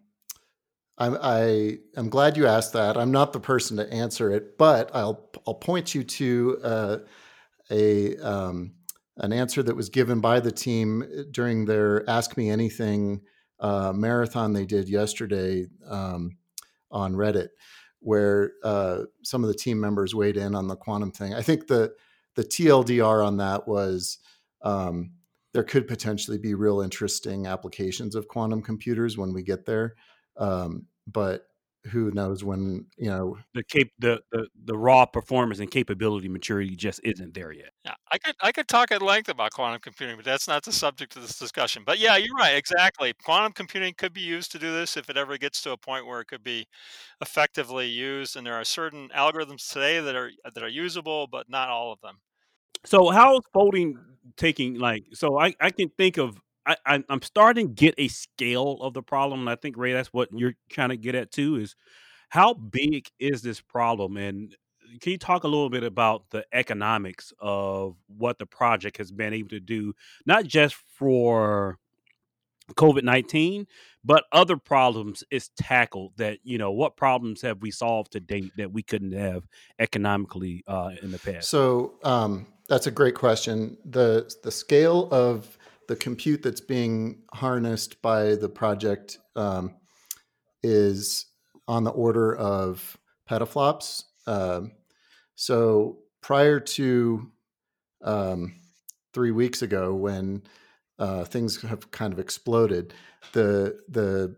I'm, 0.98 1.16
I 1.20 1.78
am 1.96 2.08
glad 2.08 2.36
you 2.36 2.46
asked 2.46 2.72
that. 2.72 2.96
I'm 2.96 3.12
not 3.12 3.32
the 3.32 3.40
person 3.40 3.76
to 3.78 3.90
answer 3.92 4.30
it, 4.32 4.58
but 4.58 4.90
I'll 4.94 5.30
I'll 5.46 5.54
point 5.54 5.94
you 5.94 6.04
to 6.04 6.58
uh, 6.62 6.98
a 7.70 8.16
um, 8.18 8.72
an 9.18 9.32
answer 9.32 9.62
that 9.62 9.76
was 9.76 9.88
given 9.88 10.20
by 10.20 10.40
the 10.40 10.52
team 10.52 11.02
uh, 11.02 11.22
during 11.30 11.64
their 11.64 12.08
Ask 12.08 12.36
Me 12.36 12.50
Anything 12.50 13.20
uh, 13.60 13.92
marathon 13.94 14.52
they 14.52 14.64
did 14.64 14.88
yesterday 14.88 15.66
um, 15.88 16.36
on 16.90 17.14
Reddit, 17.14 17.48
where 18.00 18.52
uh, 18.62 19.02
some 19.22 19.42
of 19.42 19.48
the 19.48 19.56
team 19.56 19.80
members 19.80 20.14
weighed 20.14 20.36
in 20.36 20.54
on 20.54 20.68
the 20.68 20.76
quantum 20.76 21.10
thing. 21.10 21.34
I 21.34 21.42
think 21.42 21.66
the 21.66 21.92
the 22.36 22.44
TLDR 22.44 23.26
on 23.26 23.38
that 23.38 23.66
was 23.66 24.18
um, 24.62 25.12
there 25.52 25.64
could 25.64 25.88
potentially 25.88 26.38
be 26.38 26.54
real 26.54 26.80
interesting 26.80 27.46
applications 27.46 28.14
of 28.14 28.28
quantum 28.28 28.62
computers 28.62 29.18
when 29.18 29.32
we 29.32 29.42
get 29.42 29.66
there. 29.66 29.96
Um, 30.36 30.86
but 31.06 31.47
who 31.88 32.10
knows 32.10 32.44
when 32.44 32.86
you 32.96 33.08
know 33.10 33.36
the 33.54 33.64
cap 33.64 33.86
the, 33.98 34.20
the 34.32 34.46
the 34.64 34.76
raw 34.76 35.06
performance 35.06 35.60
and 35.60 35.70
capability 35.70 36.28
maturity 36.28 36.76
just 36.76 37.00
isn't 37.04 37.34
there 37.34 37.52
yet. 37.52 37.70
Yeah, 37.84 37.94
I 38.12 38.18
could 38.18 38.34
I 38.40 38.52
could 38.52 38.68
talk 38.68 38.92
at 38.92 39.02
length 39.02 39.28
about 39.28 39.52
quantum 39.52 39.80
computing, 39.80 40.16
but 40.16 40.24
that's 40.24 40.48
not 40.48 40.64
the 40.64 40.72
subject 40.72 41.16
of 41.16 41.22
this 41.22 41.38
discussion. 41.38 41.82
But 41.86 41.98
yeah, 41.98 42.16
you're 42.16 42.36
right. 42.36 42.56
Exactly, 42.56 43.12
quantum 43.24 43.52
computing 43.52 43.94
could 43.96 44.12
be 44.12 44.20
used 44.20 44.52
to 44.52 44.58
do 44.58 44.72
this 44.72 44.96
if 44.96 45.10
it 45.10 45.16
ever 45.16 45.38
gets 45.38 45.62
to 45.62 45.72
a 45.72 45.76
point 45.76 46.06
where 46.06 46.20
it 46.20 46.26
could 46.26 46.44
be 46.44 46.66
effectively 47.20 47.86
used. 47.88 48.36
And 48.36 48.46
there 48.46 48.54
are 48.54 48.64
certain 48.64 49.08
algorithms 49.16 49.68
today 49.72 50.00
that 50.00 50.14
are 50.14 50.30
that 50.44 50.62
are 50.62 50.68
usable, 50.68 51.26
but 51.26 51.48
not 51.48 51.68
all 51.68 51.92
of 51.92 52.00
them. 52.00 52.18
So 52.84 53.10
how's 53.10 53.42
folding 53.52 53.98
taking 54.36 54.78
like? 54.78 55.04
So 55.14 55.38
I 55.38 55.54
I 55.60 55.70
can 55.70 55.90
think 55.96 56.18
of 56.18 56.38
I, 56.68 56.76
I 56.84 57.04
am 57.08 57.22
starting 57.22 57.68
to 57.68 57.74
get 57.74 57.94
a 57.96 58.08
scale 58.08 58.78
of 58.82 58.92
the 58.92 59.02
problem, 59.02 59.40
and 59.40 59.50
I 59.50 59.56
think 59.56 59.76
Ray, 59.76 59.94
that's 59.94 60.12
what 60.12 60.28
you're 60.32 60.54
trying 60.68 60.90
to 60.90 60.96
get 60.96 61.14
at 61.14 61.32
too. 61.32 61.56
Is 61.56 61.74
how 62.28 62.52
big 62.54 63.08
is 63.18 63.40
this 63.40 63.60
problem, 63.60 64.18
and 64.18 64.54
can 65.00 65.12
you 65.12 65.18
talk 65.18 65.44
a 65.44 65.48
little 65.48 65.70
bit 65.70 65.82
about 65.82 66.30
the 66.30 66.44
economics 66.52 67.32
of 67.40 67.96
what 68.06 68.38
the 68.38 68.46
project 68.46 68.98
has 68.98 69.10
been 69.10 69.32
able 69.32 69.50
to 69.50 69.60
do, 69.60 69.94
not 70.26 70.44
just 70.44 70.74
for 70.74 71.78
COVID 72.74 73.02
nineteen, 73.02 73.66
but 74.04 74.24
other 74.30 74.56
problems 74.58 75.24
it's 75.30 75.50
tackled. 75.56 76.12
That 76.16 76.38
you 76.42 76.58
know, 76.58 76.72
what 76.72 76.96
problems 76.96 77.42
have 77.42 77.62
we 77.62 77.70
solved 77.70 78.12
to 78.12 78.20
date 78.20 78.52
that 78.58 78.72
we 78.72 78.82
couldn't 78.82 79.12
have 79.12 79.44
economically 79.78 80.64
uh, 80.66 80.90
in 81.02 81.12
the 81.12 81.18
past? 81.18 81.48
So 81.48 81.94
um, 82.04 82.46
that's 82.68 82.86
a 82.86 82.90
great 82.90 83.14
question. 83.14 83.78
the 83.84 84.34
The 84.42 84.50
scale 84.50 85.08
of 85.10 85.57
the 85.88 85.96
compute 85.96 86.42
that's 86.42 86.60
being 86.60 87.22
harnessed 87.32 88.00
by 88.02 88.36
the 88.36 88.48
project 88.48 89.18
um, 89.34 89.74
is 90.62 91.26
on 91.66 91.82
the 91.82 91.90
order 91.90 92.36
of 92.36 92.96
petaflops. 93.28 94.04
Um, 94.26 94.72
so 95.34 95.98
prior 96.20 96.60
to 96.60 97.30
um, 98.04 98.60
three 99.14 99.30
weeks 99.30 99.62
ago, 99.62 99.94
when 99.94 100.42
uh, 100.98 101.24
things 101.24 101.60
have 101.62 101.90
kind 101.90 102.12
of 102.12 102.18
exploded, 102.18 102.92
the 103.32 103.78
the 103.88 104.36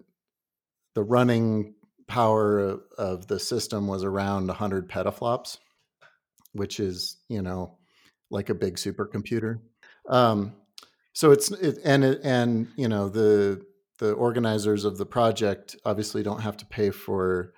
the 0.94 1.02
running 1.02 1.74
power 2.06 2.80
of, 2.98 3.28
the 3.28 3.38
system 3.38 3.86
was 3.86 4.02
around 4.02 4.48
100 4.48 4.88
petaflops, 4.88 5.58
which 6.52 6.80
is 6.80 7.16
you 7.28 7.42
know 7.42 7.78
like 8.30 8.50
a 8.50 8.54
big 8.54 8.76
supercomputer. 8.76 9.60
Um, 10.08 10.54
so 11.12 11.30
it's 11.30 11.50
it, 11.50 11.78
and 11.84 12.04
it, 12.04 12.20
and 12.22 12.68
you 12.76 12.88
know 12.88 13.08
the 13.08 13.64
the 13.98 14.12
organizers 14.12 14.84
of 14.84 14.98
the 14.98 15.06
project 15.06 15.76
obviously 15.84 16.22
don't 16.22 16.40
have 16.40 16.56
to 16.56 16.66
pay 16.66 16.90
for 16.90 17.52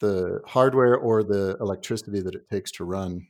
the 0.00 0.40
hardware 0.46 0.96
or 0.96 1.22
the 1.22 1.56
electricity 1.60 2.20
that 2.20 2.34
it 2.34 2.48
takes 2.48 2.70
to 2.70 2.84
run 2.84 3.26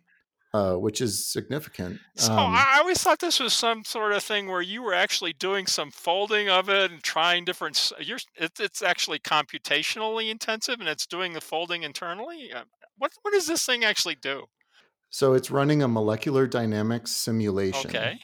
uh, 0.53 0.75
which 0.75 1.01
is 1.01 1.25
significant. 1.25 2.01
So 2.17 2.33
um, 2.33 2.55
I 2.55 2.79
always 2.81 3.01
thought 3.01 3.21
this 3.21 3.39
was 3.39 3.53
some 3.53 3.85
sort 3.85 4.13
of 4.13 4.23
thing 4.23 4.49
where 4.49 4.61
you 4.61 4.83
were 4.83 4.95
actually 4.95 5.33
doing 5.33 5.67
some 5.67 5.91
folding 5.91 6.49
of 6.49 6.69
it 6.69 6.91
and 6.91 7.03
trying 7.03 7.45
different. 7.45 7.93
You're, 8.01 8.19
it, 8.35 8.53
it's 8.59 8.83
actually 8.83 9.21
computationally 9.21 10.29
intensive, 10.29 10.81
and 10.81 10.89
it's 10.89 11.07
doing 11.07 11.35
the 11.35 11.41
folding 11.41 11.85
internally. 11.85 12.53
Uh, 12.53 12.65
what 12.99 13.13
what 13.23 13.33
does 13.33 13.47
this 13.47 13.65
thing 13.65 13.85
actually 13.85 14.17
do? 14.17 14.47
So 15.09 15.35
it's 15.35 15.51
running 15.51 15.83
a 15.83 15.89
molecular 15.89 16.47
dynamics 16.47 17.13
simulation. 17.13 17.91
Okay 17.91 18.19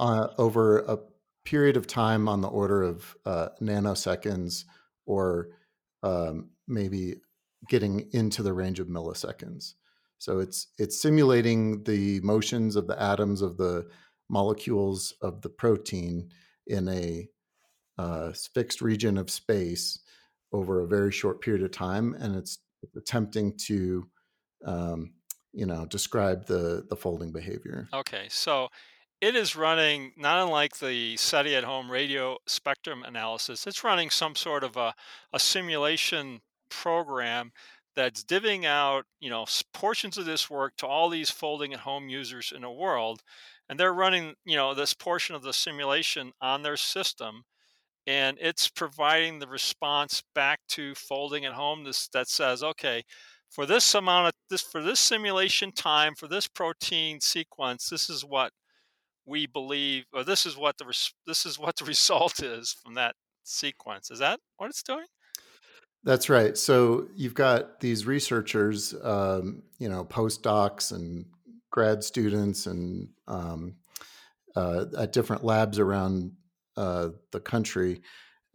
uh, 0.00 0.28
over 0.38 0.78
a 0.78 0.98
period 1.44 1.76
of 1.76 1.86
time 1.86 2.26
on 2.28 2.40
the 2.40 2.48
order 2.48 2.82
of 2.82 3.14
uh, 3.26 3.50
nanoseconds 3.60 4.64
or 5.06 5.50
um, 6.02 6.50
maybe 6.66 7.16
getting 7.68 8.08
into 8.12 8.42
the 8.42 8.52
range 8.52 8.80
of 8.80 8.88
milliseconds. 8.88 9.74
So 10.18 10.38
it's 10.38 10.68
it's 10.78 11.00
simulating 11.00 11.84
the 11.84 12.20
motions 12.20 12.76
of 12.76 12.86
the 12.86 13.00
atoms 13.00 13.42
of 13.42 13.56
the 13.58 13.88
molecules 14.28 15.14
of 15.22 15.42
the 15.42 15.48
protein 15.50 16.30
in 16.66 16.88
a 16.88 17.28
uh, 17.98 18.32
fixed 18.54 18.80
region 18.80 19.18
of 19.18 19.30
space 19.30 19.98
over 20.52 20.80
a 20.80 20.86
very 20.86 21.12
short 21.12 21.40
period 21.40 21.62
of 21.62 21.70
time, 21.70 22.14
and 22.18 22.36
it's 22.36 22.58
attempting 22.96 23.56
to 23.66 24.08
um, 24.64 25.12
you 25.52 25.66
know 25.66 25.84
describe 25.86 26.46
the 26.46 26.86
the 26.88 26.96
folding 26.96 27.32
behavior. 27.32 27.88
Okay, 27.92 28.26
so 28.28 28.68
it 29.20 29.36
is 29.36 29.54
running 29.54 30.12
not 30.16 30.42
unlike 30.42 30.78
the 30.78 31.16
SETI 31.16 31.54
at 31.54 31.64
home 31.64 31.90
radio 31.90 32.38
spectrum 32.46 33.02
analysis. 33.02 33.66
It's 33.66 33.84
running 33.84 34.10
some 34.10 34.34
sort 34.34 34.64
of 34.64 34.76
a, 34.76 34.94
a 35.32 35.38
simulation 35.38 36.40
program 36.70 37.52
that's 37.94 38.24
divvying 38.24 38.64
out, 38.64 39.04
you 39.20 39.28
know, 39.28 39.44
portions 39.74 40.16
of 40.16 40.24
this 40.24 40.48
work 40.48 40.74
to 40.78 40.86
all 40.86 41.10
these 41.10 41.28
folding 41.28 41.74
at 41.74 41.80
home 41.80 42.08
users 42.08 42.52
in 42.54 42.62
the 42.62 42.70
world. 42.70 43.20
And 43.68 43.78
they're 43.78 43.92
running, 43.92 44.34
you 44.44 44.56
know, 44.56 44.74
this 44.74 44.94
portion 44.94 45.34
of 45.34 45.42
the 45.42 45.52
simulation 45.52 46.32
on 46.40 46.62
their 46.62 46.76
system. 46.76 47.42
And 48.06 48.38
it's 48.40 48.68
providing 48.68 49.38
the 49.38 49.48
response 49.48 50.22
back 50.34 50.60
to 50.70 50.94
folding 50.94 51.44
at 51.44 51.52
home 51.52 51.84
this, 51.84 52.08
that 52.08 52.28
says, 52.28 52.62
okay, 52.62 53.04
for 53.50 53.66
this 53.66 53.94
amount 53.94 54.28
of 54.28 54.32
this, 54.48 54.62
for 54.62 54.82
this 54.82 54.98
simulation 54.98 55.72
time, 55.72 56.14
for 56.14 56.26
this 56.26 56.46
protein 56.46 57.20
sequence, 57.20 57.88
this 57.88 58.08
is 58.08 58.24
what 58.24 58.52
we 59.30 59.46
believe, 59.46 60.04
or 60.12 60.24
this 60.24 60.44
is 60.44 60.56
what 60.56 60.76
the 60.76 60.84
res- 60.84 61.14
this 61.26 61.46
is 61.46 61.58
what 61.58 61.76
the 61.76 61.84
result 61.94 62.42
is 62.42 62.72
from 62.72 62.94
that 62.94 63.14
sequence. 63.44 64.10
Is 64.10 64.18
that 64.18 64.40
what 64.56 64.68
it's 64.68 64.82
doing? 64.82 65.06
That's 66.02 66.28
right. 66.28 66.56
So 66.56 67.08
you've 67.14 67.34
got 67.34 67.80
these 67.80 68.06
researchers, 68.06 68.94
um, 69.02 69.62
you 69.78 69.88
know, 69.88 70.04
postdocs 70.04 70.92
and 70.92 71.26
grad 71.70 72.02
students, 72.02 72.66
and 72.66 73.08
um, 73.28 73.76
uh, 74.56 74.86
at 74.98 75.12
different 75.12 75.44
labs 75.44 75.78
around 75.78 76.32
uh, 76.76 77.10
the 77.32 77.40
country, 77.40 78.00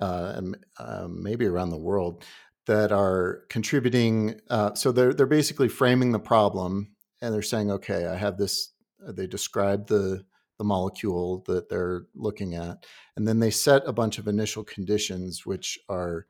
uh, 0.01 0.33
and 0.35 0.57
um, 0.79 1.23
maybe 1.23 1.45
around 1.45 1.69
the 1.69 1.77
world, 1.77 2.25
that 2.65 2.91
are 2.91 3.43
contributing. 3.49 4.41
Uh, 4.49 4.73
so 4.73 4.91
they're 4.91 5.13
they're 5.13 5.27
basically 5.27 5.69
framing 5.69 6.11
the 6.11 6.19
problem, 6.19 6.95
and 7.21 7.33
they're 7.33 7.41
saying, 7.41 7.71
okay, 7.71 8.07
I 8.07 8.15
have 8.15 8.37
this. 8.37 8.71
They 9.07 9.27
describe 9.27 9.85
the 9.85 10.25
the 10.57 10.63
molecule 10.63 11.43
that 11.47 11.69
they're 11.69 12.05
looking 12.15 12.55
at. 12.55 12.85
And 13.15 13.27
then 13.27 13.39
they 13.39 13.51
set 13.51 13.83
a 13.85 13.93
bunch 13.93 14.17
of 14.17 14.27
initial 14.27 14.63
conditions, 14.63 15.45
which 15.45 15.79
are 15.89 16.27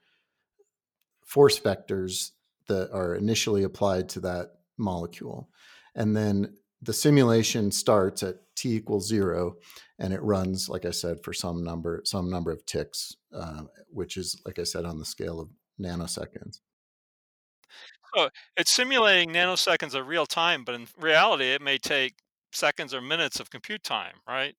force 1.25 1.59
vectors 1.59 2.31
that 2.67 2.91
are 2.91 3.15
initially 3.15 3.63
applied 3.63 4.09
to 4.09 4.19
that 4.21 4.53
molecule. 4.77 5.49
And 5.95 6.15
then 6.15 6.55
the 6.81 6.93
simulation 6.93 7.71
starts 7.71 8.23
at 8.23 8.35
t 8.55 8.75
equals 8.75 9.07
zero, 9.07 9.55
and 9.99 10.13
it 10.13 10.21
runs, 10.21 10.69
like 10.69 10.85
I 10.85 10.91
said, 10.91 11.23
for 11.23 11.33
some 11.33 11.63
number 11.63 12.01
some 12.05 12.29
number 12.29 12.51
of 12.51 12.65
ticks, 12.65 13.15
uh, 13.33 13.63
which 13.89 14.17
is, 14.17 14.41
like 14.45 14.59
I 14.59 14.63
said, 14.63 14.85
on 14.85 14.99
the 14.99 15.05
scale 15.05 15.39
of 15.39 15.49
nanoseconds. 15.79 16.59
So 18.15 18.29
it's 18.55 18.71
simulating 18.71 19.31
nanoseconds 19.31 19.93
of 19.93 20.07
real 20.07 20.25
time, 20.25 20.63
but 20.63 20.75
in 20.75 20.87
reality, 20.97 21.45
it 21.45 21.61
may 21.61 21.77
take 21.77 22.15
seconds 22.55 22.93
or 22.93 23.01
minutes 23.01 23.39
of 23.39 23.49
compute 23.49 23.83
time, 23.83 24.15
right? 24.27 24.55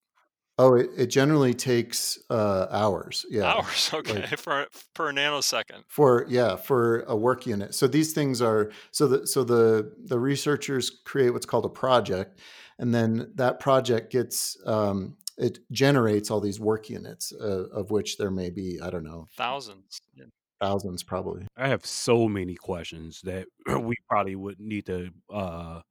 Oh, 0.59 0.73
it, 0.73 0.89
it 0.97 1.07
generally 1.07 1.53
takes 1.53 2.17
uh, 2.31 2.65
hours. 2.71 3.25
Yeah, 3.31 3.43
Hours, 3.53 3.91
okay, 3.93 4.21
like 4.21 4.39
for 4.39 4.65
per 4.95 5.11
nanosecond. 5.11 5.83
for 5.87 6.25
yeah 6.29 6.55
for 6.55 7.01
a 7.01 7.15
work 7.15 7.45
unit. 7.45 7.75
So 7.75 7.85
these 7.87 8.13
things 8.13 8.41
are 8.41 8.71
so 8.91 9.07
the 9.07 9.27
so 9.27 9.43
the 9.43 9.93
the 10.05 10.19
researchers 10.19 10.89
create 11.05 11.29
what's 11.31 11.45
called 11.45 11.65
a 11.65 11.69
project, 11.69 12.39
and 12.79 12.93
then 12.93 13.31
that 13.35 13.59
project 13.59 14.11
gets 14.11 14.57
um, 14.65 15.17
it 15.37 15.59
generates 15.71 16.31
all 16.31 16.39
these 16.41 16.59
work 16.59 16.89
units, 16.89 17.31
uh, 17.39 17.67
of 17.71 17.91
which 17.91 18.17
there 18.17 18.31
may 18.31 18.49
be 18.49 18.79
I 18.81 18.89
don't 18.89 19.03
know 19.03 19.27
Thousands. 19.35 19.99
Yeah. 20.15 20.25
thousands 20.59 21.03
probably. 21.03 21.45
I 21.55 21.67
have 21.67 21.85
so 21.85 22.27
many 22.27 22.55
questions 22.55 23.21
that 23.25 23.45
we 23.79 23.95
probably 24.09 24.35
would 24.35 24.59
need 24.59 24.87
to 24.87 25.11
uh, 25.31 25.81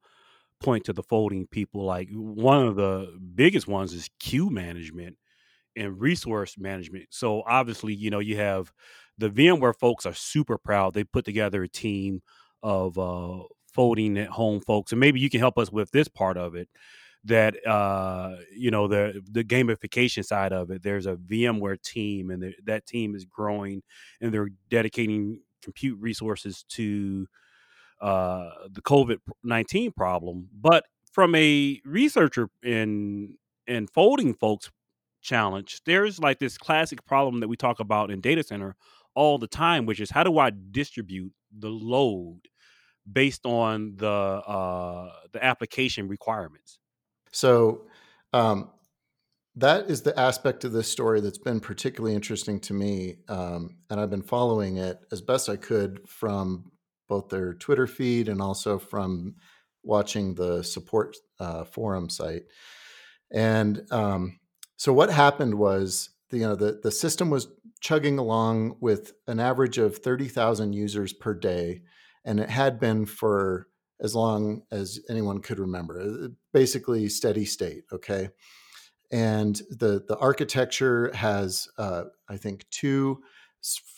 point 0.59 0.85
to 0.85 0.93
the 0.93 1.03
folding 1.03 1.47
people. 1.47 1.83
Like 1.85 2.09
one 2.11 2.65
of 2.67 2.75
the 2.75 3.17
biggest 3.35 3.67
ones 3.67 3.93
is 3.93 4.09
queue 4.19 4.49
management 4.49 5.17
and 5.75 5.99
resource 5.99 6.57
management. 6.57 7.07
So 7.11 7.43
obviously, 7.47 7.93
you 7.93 8.09
know, 8.09 8.19
you 8.19 8.37
have 8.37 8.71
the 9.17 9.29
VMware 9.29 9.75
folks 9.77 10.05
are 10.05 10.13
super 10.13 10.57
proud. 10.57 10.93
They 10.93 11.03
put 11.03 11.25
together 11.25 11.63
a 11.63 11.69
team 11.69 12.21
of 12.63 12.97
uh, 12.97 13.43
folding 13.73 14.17
at 14.17 14.29
home 14.29 14.61
folks, 14.61 14.91
and 14.91 14.99
maybe 14.99 15.19
you 15.19 15.29
can 15.29 15.39
help 15.39 15.57
us 15.57 15.71
with 15.71 15.91
this 15.91 16.07
part 16.07 16.37
of 16.37 16.55
it. 16.55 16.69
That 17.23 17.65
uh, 17.67 18.37
you 18.55 18.71
know 18.71 18.87
the 18.87 19.21
the 19.29 19.43
gamification 19.43 20.23
side 20.23 20.53
of 20.53 20.71
it. 20.71 20.81
There's 20.83 21.05
a 21.07 21.15
VMware 21.15 21.81
team, 21.81 22.31
and 22.31 22.41
the, 22.41 22.53
that 22.65 22.85
team 22.85 23.15
is 23.15 23.25
growing, 23.25 23.83
and 24.21 24.33
they're 24.33 24.49
dedicating 24.69 25.41
compute 25.61 25.99
resources 25.99 26.63
to 26.69 27.27
uh, 28.01 28.49
the 28.71 28.81
COVID 28.81 29.19
nineteen 29.43 29.91
problem. 29.91 30.49
But 30.53 30.85
from 31.11 31.35
a 31.35 31.81
researcher 31.85 32.49
in 32.63 33.37
in 33.65 33.87
folding 33.87 34.33
folks 34.33 34.69
challenge, 35.21 35.81
there's 35.85 36.19
like 36.19 36.39
this 36.39 36.57
classic 36.57 37.05
problem 37.05 37.39
that 37.41 37.47
we 37.47 37.57
talk 37.57 37.79
about 37.79 38.11
in 38.11 38.21
data 38.21 38.43
center 38.43 38.75
all 39.15 39.37
the 39.37 39.47
time, 39.47 39.85
which 39.85 39.99
is 39.99 40.11
how 40.11 40.23
do 40.23 40.37
I 40.37 40.51
distribute 40.71 41.33
the 41.57 41.69
load 41.69 42.41
based 43.11 43.45
on 43.45 43.95
the 43.97 44.07
uh, 44.07 45.11
the 45.31 45.43
application 45.43 46.07
requirements? 46.07 46.79
So 47.31 47.87
um, 48.31 48.69
that 49.55 49.89
is 49.89 50.03
the 50.03 50.17
aspect 50.19 50.63
of 50.65 50.71
this 50.71 50.89
story 50.89 51.19
that's 51.19 51.39
been 51.39 51.59
particularly 51.59 52.15
interesting 52.15 52.59
to 52.61 52.73
me, 52.73 53.15
um, 53.27 53.77
and 53.89 53.99
I've 53.99 54.09
been 54.11 54.21
following 54.21 54.77
it 54.77 54.99
as 55.11 55.21
best 55.21 55.49
I 55.49 55.55
could 55.55 56.07
from 56.07 56.71
both 57.07 57.29
their 57.29 57.53
Twitter 57.53 57.87
feed 57.87 58.29
and 58.29 58.41
also 58.41 58.79
from 58.79 59.35
watching 59.83 60.35
the 60.35 60.63
support 60.63 61.15
uh, 61.39 61.63
forum 61.63 62.09
site. 62.09 62.43
And 63.31 63.85
um, 63.91 64.39
so 64.75 64.93
what 64.93 65.09
happened 65.09 65.55
was, 65.55 66.09
the, 66.29 66.37
you 66.37 66.43
know, 66.43 66.55
the 66.55 66.79
the 66.83 66.91
system 66.91 67.29
was 67.29 67.47
chugging 67.79 68.19
along 68.19 68.77
with 68.81 69.13
an 69.27 69.39
average 69.39 69.77
of 69.77 69.97
thirty 69.97 70.27
thousand 70.27 70.73
users 70.73 71.13
per 71.13 71.33
day, 71.33 71.83
and 72.25 72.39
it 72.39 72.49
had 72.49 72.79
been 72.79 73.05
for 73.05 73.67
as 73.99 74.13
long 74.13 74.61
as 74.71 74.99
anyone 75.09 75.41
could 75.41 75.59
remember. 75.59 75.99
uh, 75.99 76.27
Basically, 76.53 77.09
steady 77.09 77.45
state. 77.45 77.83
Okay, 77.91 78.29
and 79.11 79.61
the 79.69 80.03
the 80.07 80.17
architecture 80.17 81.11
has, 81.13 81.67
uh, 81.77 82.03
I 82.29 82.37
think, 82.37 82.65
two 82.69 83.21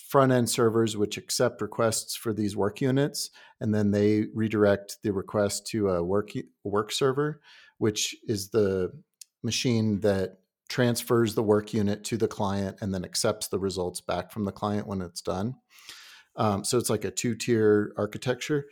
front 0.10 0.32
end 0.32 0.50
servers 0.50 0.98
which 0.98 1.18
accept 1.18 1.62
requests 1.62 2.16
for 2.16 2.34
these 2.34 2.58
work 2.58 2.82
units, 2.82 3.30
and 3.62 3.74
then 3.74 3.92
they 3.92 4.26
redirect 4.34 4.98
the 5.04 5.14
request 5.14 5.68
to 5.68 5.90
a 5.90 6.04
work 6.04 6.32
work 6.64 6.92
server, 6.92 7.40
which 7.78 8.16
is 8.28 8.50
the 8.50 8.92
machine 9.44 10.00
that 10.00 10.40
transfers 10.68 11.36
the 11.36 11.44
work 11.44 11.74
unit 11.74 12.04
to 12.04 12.18
the 12.18 12.28
client 12.28 12.78
and 12.82 12.94
then 12.94 13.06
accepts 13.06 13.48
the 13.48 13.60
results 13.60 14.02
back 14.02 14.32
from 14.32 14.46
the 14.46 14.52
client 14.52 14.88
when 14.88 15.02
it's 15.02 15.22
done. 15.22 15.56
Um, 16.36 16.64
so 16.64 16.78
it's 16.80 16.90
like 16.90 17.06
a 17.06 17.12
two 17.12 17.36
tier 17.36 17.94
architecture. 17.96 18.66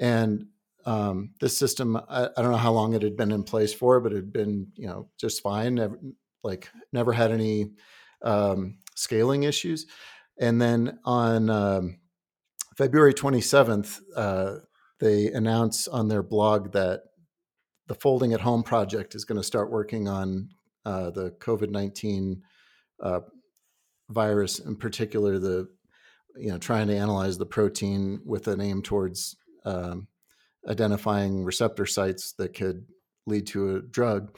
And 0.00 0.46
um, 0.86 1.30
this 1.40 1.56
system, 1.56 1.96
I, 1.96 2.28
I, 2.36 2.42
don't 2.42 2.52
know 2.52 2.56
how 2.56 2.72
long 2.72 2.94
it 2.94 3.02
had 3.02 3.16
been 3.16 3.32
in 3.32 3.42
place 3.44 3.74
for, 3.74 4.00
but 4.00 4.12
it 4.12 4.16
had 4.16 4.32
been, 4.32 4.68
you 4.74 4.86
know, 4.86 5.08
just 5.18 5.42
fine. 5.42 5.74
Never, 5.74 5.98
like 6.42 6.70
never 6.92 7.12
had 7.12 7.30
any 7.30 7.72
um, 8.22 8.78
scaling 8.94 9.42
issues. 9.42 9.86
And 10.40 10.60
then 10.60 10.98
on 11.04 11.50
um, 11.50 11.98
February 12.76 13.14
27th, 13.14 14.00
uh, 14.14 14.56
they 15.00 15.30
announced 15.32 15.88
on 15.90 16.08
their 16.08 16.22
blog 16.22 16.72
that 16.72 17.02
the 17.86 17.94
Folding 17.94 18.32
at 18.32 18.40
Home 18.40 18.62
project 18.62 19.14
is 19.14 19.24
going 19.24 19.40
to 19.40 19.46
start 19.46 19.70
working 19.70 20.08
on 20.08 20.50
uh, 20.84 21.10
the 21.10 21.30
COVID 21.32 21.70
19 21.70 22.42
uh, 23.00 23.20
virus, 24.08 24.58
in 24.58 24.76
particular, 24.76 25.38
the 25.38 25.68
you 26.36 26.50
know 26.50 26.58
trying 26.58 26.88
to 26.88 26.96
analyze 26.96 27.38
the 27.38 27.46
protein 27.46 28.20
with 28.24 28.46
an 28.48 28.60
aim 28.60 28.82
towards 28.82 29.36
um, 29.64 30.06
identifying 30.68 31.44
receptor 31.44 31.86
sites 31.86 32.32
that 32.32 32.54
could 32.54 32.86
lead 33.26 33.46
to 33.48 33.76
a 33.76 33.82
drug. 33.82 34.36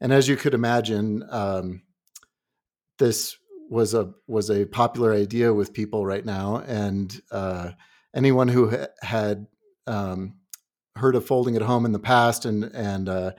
And 0.00 0.12
as 0.12 0.28
you 0.28 0.36
could 0.36 0.54
imagine, 0.54 1.24
um, 1.30 1.82
this 2.98 3.36
was 3.72 3.94
a 3.94 4.12
was 4.26 4.50
a 4.50 4.66
popular 4.66 5.12
idea 5.14 5.52
with 5.52 5.72
people 5.72 6.04
right 6.04 6.24
now, 6.24 6.62
and 6.66 7.20
uh, 7.30 7.70
anyone 8.14 8.48
who 8.48 8.70
ha- 8.70 8.86
had 9.00 9.46
um, 9.86 10.34
heard 10.96 11.16
of 11.16 11.26
folding 11.26 11.56
at 11.56 11.62
home 11.62 11.86
in 11.86 11.92
the 11.92 11.98
past 11.98 12.44
and 12.44 12.64
and 12.64 13.08
uh, 13.08 13.32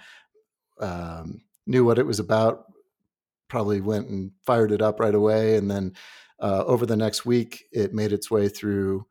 um, 0.80 1.41
knew 1.67 1.86
what 1.86 2.00
it 2.00 2.06
was 2.06 2.19
about 2.19 2.65
probably 3.48 3.80
went 3.80 4.08
and 4.08 4.32
fired 4.46 4.72
it 4.72 4.82
up 4.82 5.00
right 5.00 5.13
away, 5.13 5.56
and 5.56 5.69
then 5.69 5.93
uh, 6.39 6.63
over 6.65 6.86
the 6.86 6.98
next 6.98 7.26
week, 7.26 7.65
it 7.72 7.93
made 7.93 8.12
its 8.12 8.32
way 8.32 8.50
through 8.50 9.06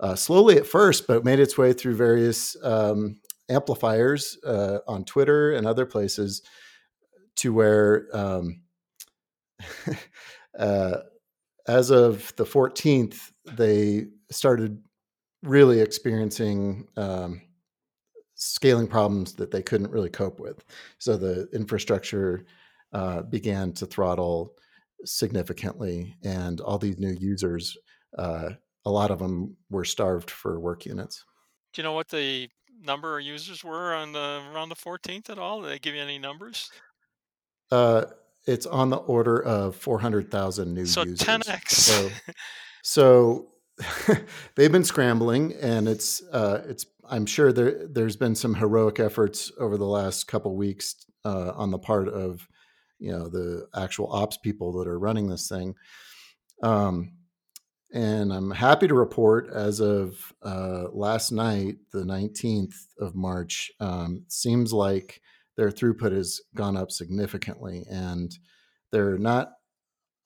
uh, 0.00 0.14
slowly 0.14 0.58
at 0.58 0.66
first, 0.66 1.06
but 1.06 1.24
made 1.24 1.40
its 1.40 1.56
way 1.56 1.72
through 1.72 1.96
various 1.96 2.56
um, 2.62 3.18
amplifiers 3.48 4.36
uh, 4.44 4.78
on 4.86 5.04
Twitter 5.04 5.52
and 5.52 5.66
other 5.66 5.86
places 5.86 6.42
to 7.36 7.52
where, 7.52 8.06
um, 8.12 8.62
uh, 10.58 10.98
as 11.66 11.90
of 11.90 12.34
the 12.36 12.44
14th, 12.44 13.30
they 13.52 14.06
started 14.30 14.82
really 15.42 15.80
experiencing 15.80 16.86
um, 16.96 17.40
scaling 18.34 18.86
problems 18.86 19.34
that 19.34 19.50
they 19.50 19.62
couldn't 19.62 19.90
really 19.90 20.10
cope 20.10 20.40
with. 20.40 20.64
So 20.98 21.16
the 21.16 21.48
infrastructure 21.52 22.46
uh, 22.92 23.22
began 23.22 23.72
to 23.74 23.86
throttle 23.86 24.54
significantly, 25.04 26.16
and 26.24 26.60
all 26.60 26.78
these 26.78 26.98
new 26.98 27.16
users, 27.20 27.76
uh, 28.16 28.50
a 28.84 28.90
lot 28.90 29.10
of 29.10 29.18
them 29.18 29.56
were 29.70 29.84
starved 29.84 30.30
for 30.30 30.58
work 30.58 30.86
units. 30.86 31.24
Do 31.72 31.82
you 31.82 31.84
know 31.84 31.92
what 31.92 32.08
the 32.08 32.48
number 32.80 33.18
of 33.18 33.24
users 33.24 33.62
were 33.62 33.94
on 33.94 34.12
the 34.12 34.42
around 34.52 34.70
the 34.70 34.74
14th 34.74 35.30
at 35.30 35.38
all? 35.38 35.60
Did 35.60 35.70
they 35.70 35.78
give 35.78 35.94
you 35.94 36.02
any 36.02 36.18
numbers? 36.18 36.70
Uh, 37.70 38.04
it's 38.48 38.66
on 38.66 38.88
the 38.88 38.96
order 38.96 39.40
of 39.42 39.76
400,000 39.76 40.72
new 40.72 40.86
So 40.86 41.04
users. 41.04 41.26
10x. 41.26 41.70
So, 41.70 42.10
so 42.82 43.46
they've 44.56 44.72
been 44.72 44.84
scrambling, 44.84 45.52
and 45.60 45.86
it's 45.86 46.22
uh, 46.32 46.62
it's. 46.66 46.86
I'm 47.10 47.26
sure 47.26 47.52
there 47.52 47.86
there's 47.86 48.16
been 48.16 48.34
some 48.34 48.54
heroic 48.54 49.00
efforts 49.00 49.52
over 49.58 49.76
the 49.76 49.86
last 49.86 50.26
couple 50.26 50.56
weeks 50.56 50.94
uh, 51.24 51.52
on 51.54 51.70
the 51.70 51.78
part 51.78 52.08
of 52.08 52.48
you 52.98 53.12
know 53.12 53.28
the 53.28 53.68
actual 53.74 54.12
ops 54.12 54.36
people 54.38 54.72
that 54.78 54.88
are 54.88 54.98
running 54.98 55.28
this 55.28 55.48
thing. 55.48 55.74
Um, 56.62 57.12
and 57.92 58.32
I'm 58.32 58.50
happy 58.50 58.88
to 58.88 58.94
report, 58.94 59.48
as 59.50 59.80
of 59.80 60.32
uh, 60.42 60.88
last 60.92 61.32
night, 61.32 61.76
the 61.92 62.04
19th 62.04 62.74
of 62.98 63.14
March, 63.14 63.70
um, 63.80 64.24
seems 64.28 64.74
like 64.74 65.22
their 65.58 65.70
throughput 65.70 66.12
has 66.12 66.40
gone 66.54 66.76
up 66.76 66.92
significantly, 66.92 67.84
and 67.90 68.32
they're 68.92 69.18
not 69.18 69.50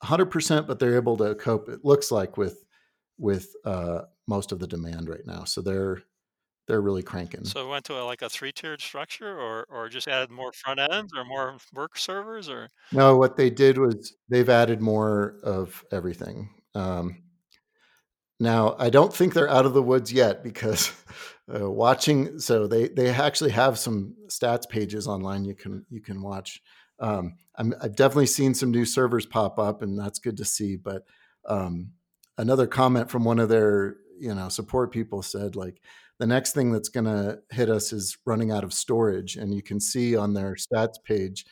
100%, 0.05 0.67
but 0.67 0.79
they're 0.79 0.97
able 0.97 1.17
to 1.17 1.35
cope. 1.35 1.69
It 1.69 1.81
looks 1.85 2.13
like 2.13 2.37
with 2.37 2.63
with 3.19 3.49
uh, 3.65 4.03
most 4.27 4.53
of 4.53 4.59
the 4.59 4.67
demand 4.67 5.09
right 5.09 5.25
now. 5.27 5.45
So 5.45 5.63
they're 5.63 6.03
they're 6.69 6.83
really 6.83 7.03
cranking. 7.03 7.45
So 7.45 7.65
it 7.65 7.71
went 7.71 7.85
to 7.87 8.01
a, 8.01 8.05
like 8.05 8.23
a 8.23 8.29
three-tiered 8.29 8.83
structure, 8.83 9.41
or 9.41 9.65
or 9.71 9.89
just 9.89 10.07
added 10.07 10.31
more 10.31 10.53
front 10.53 10.81
ends, 10.81 11.13
or 11.17 11.25
more 11.25 11.57
work 11.73 11.97
servers, 11.97 12.51
or 12.51 12.69
No, 12.93 13.17
what 13.17 13.37
they 13.37 13.49
did 13.49 13.79
was 13.79 14.15
they've 14.29 14.49
added 14.49 14.83
more 14.83 15.39
of 15.43 15.83
everything. 15.91 16.51
Um, 16.75 17.23
now, 18.39 18.77
I 18.79 18.91
don't 18.91 19.15
think 19.15 19.33
they're 19.33 19.49
out 19.49 19.67
of 19.67 19.73
the 19.73 19.83
woods 19.83 20.13
yet 20.13 20.45
because 20.45 20.93
uh, 21.53 21.71
watching. 21.71 22.39
So 22.39 22.67
they 22.67 22.89
they 22.89 23.11
actually 23.11 23.53
have 23.53 23.79
some 23.79 24.15
stats 24.29 24.69
pages 24.69 25.07
online 25.07 25.45
you 25.45 25.55
can 25.55 25.85
you 25.91 26.01
can 26.01 26.23
watch. 26.23 26.61
Um, 26.99 27.37
I'm, 27.57 27.75
I've 27.83 27.97
definitely 27.97 28.27
seen 28.27 28.55
some 28.55 28.71
new 28.71 28.85
servers 28.85 29.27
pop 29.27 29.59
up, 29.59 29.83
and 29.83 29.99
that's 29.99 30.19
good 30.19 30.37
to 30.39 30.45
see. 30.45 30.77
But 30.77 31.05
um, 31.47 31.91
another 32.39 32.67
comment 32.67 33.11
from 33.11 33.25
one 33.25 33.39
of 33.39 33.49
their 33.49 33.97
you 34.19 34.35
know 34.35 34.49
support 34.49 34.93
people 34.93 35.23
said 35.23 35.57
like 35.57 35.81
the 36.19 36.27
next 36.27 36.53
thing 36.53 36.71
that's 36.71 36.89
going 36.89 37.05
to 37.05 37.41
hit 37.51 37.69
us 37.69 37.93
is 37.93 38.17
running 38.25 38.53
out 38.53 38.63
of 38.63 38.73
storage. 38.73 39.35
And 39.35 39.53
you 39.53 39.61
can 39.61 39.81
see 39.81 40.17
on 40.17 40.35
their 40.35 40.55
stats 40.55 41.03
page. 41.03 41.45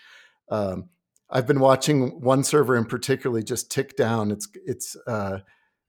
Um, 0.49 0.91
I've 1.29 1.47
been 1.47 1.59
watching 1.59 2.21
one 2.21 2.45
server 2.45 2.77
in 2.77 2.85
particularly 2.85 3.43
just 3.43 3.71
tick 3.71 3.97
down. 3.97 4.31
It's 4.31 4.49
it's 4.65 4.97
uh, 5.09 5.39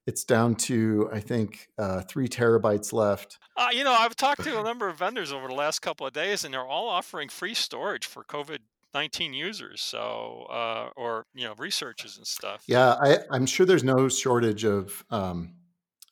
it's 0.06 0.24
down 0.24 0.54
to 0.56 1.08
I 1.12 1.20
think 1.20 1.68
uh, 1.78 2.02
three 2.02 2.28
terabytes 2.28 2.92
left. 2.92 3.38
Uh, 3.56 3.68
you 3.72 3.84
know, 3.84 3.92
I've 3.92 4.16
talked 4.16 4.44
to 4.44 4.60
a 4.60 4.62
number 4.64 4.88
of 4.88 4.98
vendors 4.98 5.32
over 5.32 5.48
the 5.48 5.54
last 5.54 5.80
couple 5.80 6.06
of 6.06 6.12
days, 6.12 6.44
and 6.44 6.52
they're 6.52 6.66
all 6.66 6.88
offering 6.88 7.28
free 7.28 7.54
storage 7.54 8.06
for 8.06 8.24
COVID 8.24 8.58
19 8.94 9.32
users 9.32 9.80
so 9.80 10.46
uh, 10.50 10.90
or 10.96 11.24
you 11.34 11.44
know 11.44 11.54
researchers 11.58 12.18
and 12.18 12.26
stuff 12.26 12.62
yeah 12.66 12.94
I, 13.00 13.18
i'm 13.30 13.46
sure 13.46 13.64
there's 13.64 13.84
no 13.84 14.08
shortage 14.08 14.64
of 14.64 15.04
um, 15.10 15.54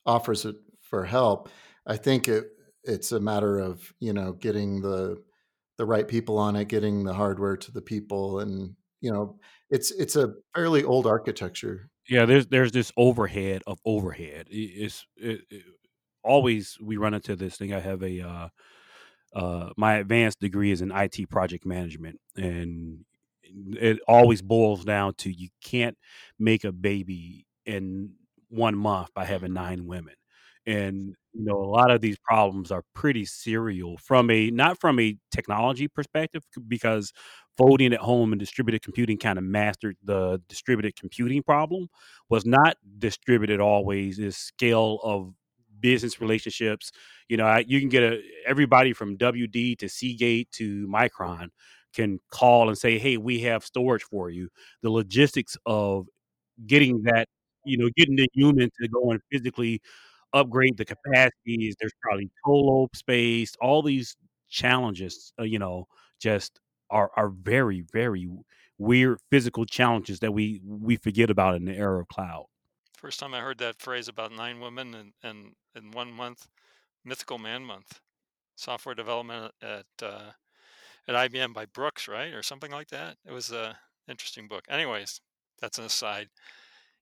offers 0.07 0.46
for 0.81 1.05
help 1.05 1.50
i 1.87 1.96
think 1.96 2.29
it 2.29 2.46
it's 2.85 3.12
a 3.12 3.20
matter 3.20 3.59
of 3.59 3.92
you 4.00 4.12
know 4.12 4.33
getting 4.33 4.81
the 4.81 5.22
the 5.76 5.85
right 5.85 6.09
people 6.09 6.38
on 6.38 6.57
it 6.57 6.68
getting 6.68 7.05
the 7.05 7.12
hardware 7.12 7.57
to 7.57 7.72
the 7.72 7.83
people 7.83 8.40
and 8.40 8.74
you 9.00 9.12
know 9.12 9.38
it's 9.68 9.90
it's 9.92 10.16
a 10.16 10.35
fairly 10.55 10.83
old 10.83 11.07
architecture 11.07 11.89
yeah 12.11 12.27
there's 12.27 12.49
there's 12.49 12.73
this 12.73 12.92
overhead 12.99 13.62
of 13.68 13.81
overhead 13.87 14.49
it's 14.51 15.07
it, 15.16 15.42
it, 15.51 15.64
always 16.25 16.79
we 16.83 16.99
run 16.99 17.14
into 17.14 17.37
this 17.37 17.57
thing 17.57 17.75
i 17.75 17.81
have 17.81 18.03
a 18.03 18.20
uh, 18.20 18.49
uh, 19.35 19.70
my 19.77 19.96
advanced 19.96 20.40
degree 20.40 20.73
is 20.73 20.83
in 20.83 20.92
IT 20.92 21.27
project 21.27 21.66
management, 21.66 22.20
and 22.37 23.05
it 23.44 23.99
always 24.09 24.42
boils 24.42 24.85
down 24.85 25.14
to 25.14 25.31
you 25.31 25.49
can't 25.64 25.96
make 26.38 26.64
a 26.64 26.73
baby 26.73 27.46
in 27.66 28.12
one 28.49 28.77
month 28.77 29.14
by 29.14 29.25
having 29.25 29.53
nine 29.53 29.87
women. 29.87 30.14
And 30.66 31.14
you 31.33 31.44
know, 31.44 31.57
a 31.62 31.64
lot 31.66 31.90
of 31.90 32.01
these 32.01 32.18
problems 32.18 32.70
are 32.73 32.83
pretty 32.94 33.25
serial 33.25 33.96
from 33.99 34.31
a 34.31 34.51
not 34.51 34.81
from 34.81 34.99
a 35.01 35.16
technology 35.31 35.88
perspective, 35.88 36.42
because 36.68 37.12
folding 37.57 37.92
at 37.92 38.01
home 38.01 38.33
and 38.33 38.38
distributed 38.40 38.83
computing 38.83 39.18
kind 39.18 39.38
of 39.38 39.44
mastered 39.44 39.96
the 40.05 40.40
distributed 40.49 40.96
computing 40.96 41.42
problem 41.42 41.88
was 42.29 42.44
not 42.46 42.77
distributed 42.99 43.61
always 43.61 44.18
is 44.18 44.37
scale 44.37 44.99
of 45.03 45.33
business 45.81 46.20
relationships. 46.20 46.92
You 47.29 47.37
know, 47.38 47.59
you 47.66 47.81
can 47.81 47.88
get 47.88 48.03
a 48.03 48.20
everybody 48.46 48.92
from 48.92 49.16
WD 49.16 49.79
to 49.79 49.88
Seagate 49.88 50.51
to 50.53 50.87
Micron 50.88 51.49
can 51.94 52.20
call 52.31 52.68
and 52.68 52.77
say, 52.79 52.99
"Hey, 52.99 53.16
we 53.16 53.40
have 53.40 53.64
storage 53.64 54.03
for 54.05 54.31
you." 54.31 54.49
The 54.83 54.90
logistics 54.90 55.57
of 55.66 56.07
getting 56.66 57.03
that, 57.05 57.29
you 57.64 57.79
know, 57.79 57.88
getting 57.96 58.16
the 58.16 58.29
human 58.35 58.70
to 58.83 58.88
go 58.88 59.11
and 59.12 59.20
physically 59.33 59.81
upgrade 60.33 60.77
the 60.77 60.85
capacities. 60.85 61.77
There's 61.81 61.95
probably 62.03 62.31
colo 62.45 62.88
space. 62.95 63.55
All 63.61 63.83
these 63.83 64.16
challenges, 64.49 65.33
uh, 65.38 65.45
you 65.45 65.59
know, 65.59 65.87
just 66.21 66.61
are 66.90 67.11
are 67.16 67.29
very 67.31 67.85
very 67.93 68.29
weird 68.79 69.19
physical 69.31 69.64
challenges 69.64 70.21
that 70.21 70.33
we 70.33 70.61
we 70.64 70.97
forget 70.97 71.31
about 71.31 71.55
in 71.55 71.64
the 71.64 71.77
era 71.77 72.01
of 72.01 72.09
cloud. 72.09 72.47
First 72.97 73.21
time 73.21 73.35
I 73.35 73.40
heard 73.40 73.59
that 73.59 73.81
phrase 73.81 74.09
about 74.09 74.33
nine 74.33 74.61
women 74.61 74.95
and 74.95 75.12
and 75.23 75.55
in, 75.75 75.90
one 75.93 76.12
month, 76.12 76.49
Mythical 77.05 77.38
Man 77.38 77.64
Month, 77.64 78.01
software 78.57 78.95
development 78.95 79.53
at 79.62 79.87
uh, 80.03 80.33
at 81.09 81.14
IBM 81.14 81.55
by 81.55 81.66
Brooks, 81.66 82.09
right, 82.09 82.33
or 82.33 82.43
something 82.43 82.71
like 82.71 82.88
that. 82.88 83.16
It 83.27 83.33
was 83.33 83.51
a 83.51 83.79
interesting 84.09 84.49
book. 84.49 84.64
Anyways, 84.69 85.21
that's 85.61 85.79
an 85.79 85.85
aside. 85.85 86.29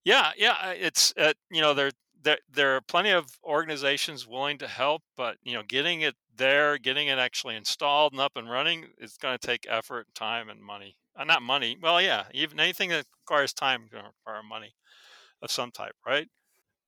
Yeah, 0.08 0.30
yeah, 0.38 0.70
it's 0.70 1.12
uh, 1.18 1.34
you 1.50 1.60
know 1.60 1.74
there 1.74 1.90
there 2.22 2.38
there 2.50 2.76
are 2.76 2.80
plenty 2.80 3.10
of 3.10 3.26
organizations 3.44 4.26
willing 4.26 4.56
to 4.56 4.66
help, 4.66 5.02
but 5.18 5.36
you 5.42 5.52
know 5.52 5.62
getting 5.62 6.00
it 6.00 6.14
there, 6.34 6.78
getting 6.78 7.08
it 7.08 7.18
actually 7.18 7.56
installed 7.56 8.14
and 8.14 8.20
up 8.22 8.32
and 8.34 8.48
running 8.48 8.86
is 8.96 9.18
going 9.18 9.36
to 9.36 9.46
take 9.46 9.66
effort, 9.68 10.06
time, 10.14 10.48
and 10.48 10.62
money. 10.62 10.96
Uh, 11.14 11.24
not 11.24 11.42
money. 11.42 11.76
Well, 11.82 12.00
yeah, 12.00 12.24
even 12.32 12.58
anything 12.58 12.88
that 12.88 13.04
requires 13.20 13.52
time 13.52 13.82
is 13.82 13.90
going 13.90 14.04
to 14.04 14.10
require 14.24 14.42
money 14.42 14.72
of 15.42 15.50
some 15.50 15.70
type, 15.72 15.94
right? 16.06 16.26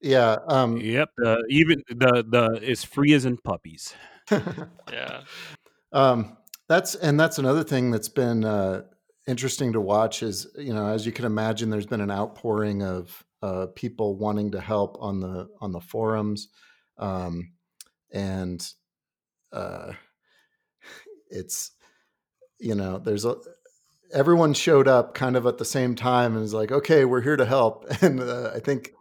Yeah. 0.00 0.38
Um, 0.48 0.78
yep. 0.78 1.10
Uh, 1.22 1.42
even 1.50 1.82
the 1.90 2.24
the 2.26 2.58
it's 2.62 2.84
free 2.84 3.12
as 3.12 3.26
in 3.26 3.36
puppies. 3.36 3.94
yeah. 4.30 5.24
Um, 5.92 6.38
that's 6.70 6.94
and 6.94 7.20
that's 7.20 7.38
another 7.38 7.64
thing 7.64 7.90
that's 7.90 8.08
been 8.08 8.46
uh, 8.46 8.84
interesting 9.26 9.72
to 9.72 9.80
watch 9.80 10.22
is 10.22 10.46
you 10.58 10.72
know 10.72 10.86
as 10.86 11.06
you 11.06 11.12
can 11.12 11.24
imagine 11.24 11.70
there's 11.70 11.86
been 11.86 12.00
an 12.00 12.10
outpouring 12.10 12.82
of 12.82 13.24
uh, 13.42 13.66
people 13.74 14.16
wanting 14.16 14.50
to 14.50 14.60
help 14.60 14.96
on 15.00 15.20
the 15.20 15.48
on 15.60 15.72
the 15.72 15.80
forums 15.80 16.48
um, 16.98 17.52
and 18.12 18.72
uh, 19.52 19.92
it's 21.30 21.72
you 22.58 22.74
know 22.74 22.98
there's 22.98 23.24
a 23.24 23.36
everyone 24.12 24.54
showed 24.54 24.88
up 24.88 25.14
kind 25.14 25.36
of 25.36 25.46
at 25.46 25.58
the 25.58 25.64
same 25.64 25.94
time 25.94 26.32
and 26.32 26.42
was 26.42 26.54
like, 26.54 26.72
okay, 26.72 27.04
we're 27.04 27.20
here 27.20 27.36
to 27.36 27.44
help. 27.44 27.86
And 28.02 28.20
uh, 28.20 28.52
I 28.54 28.60
think 28.60 28.92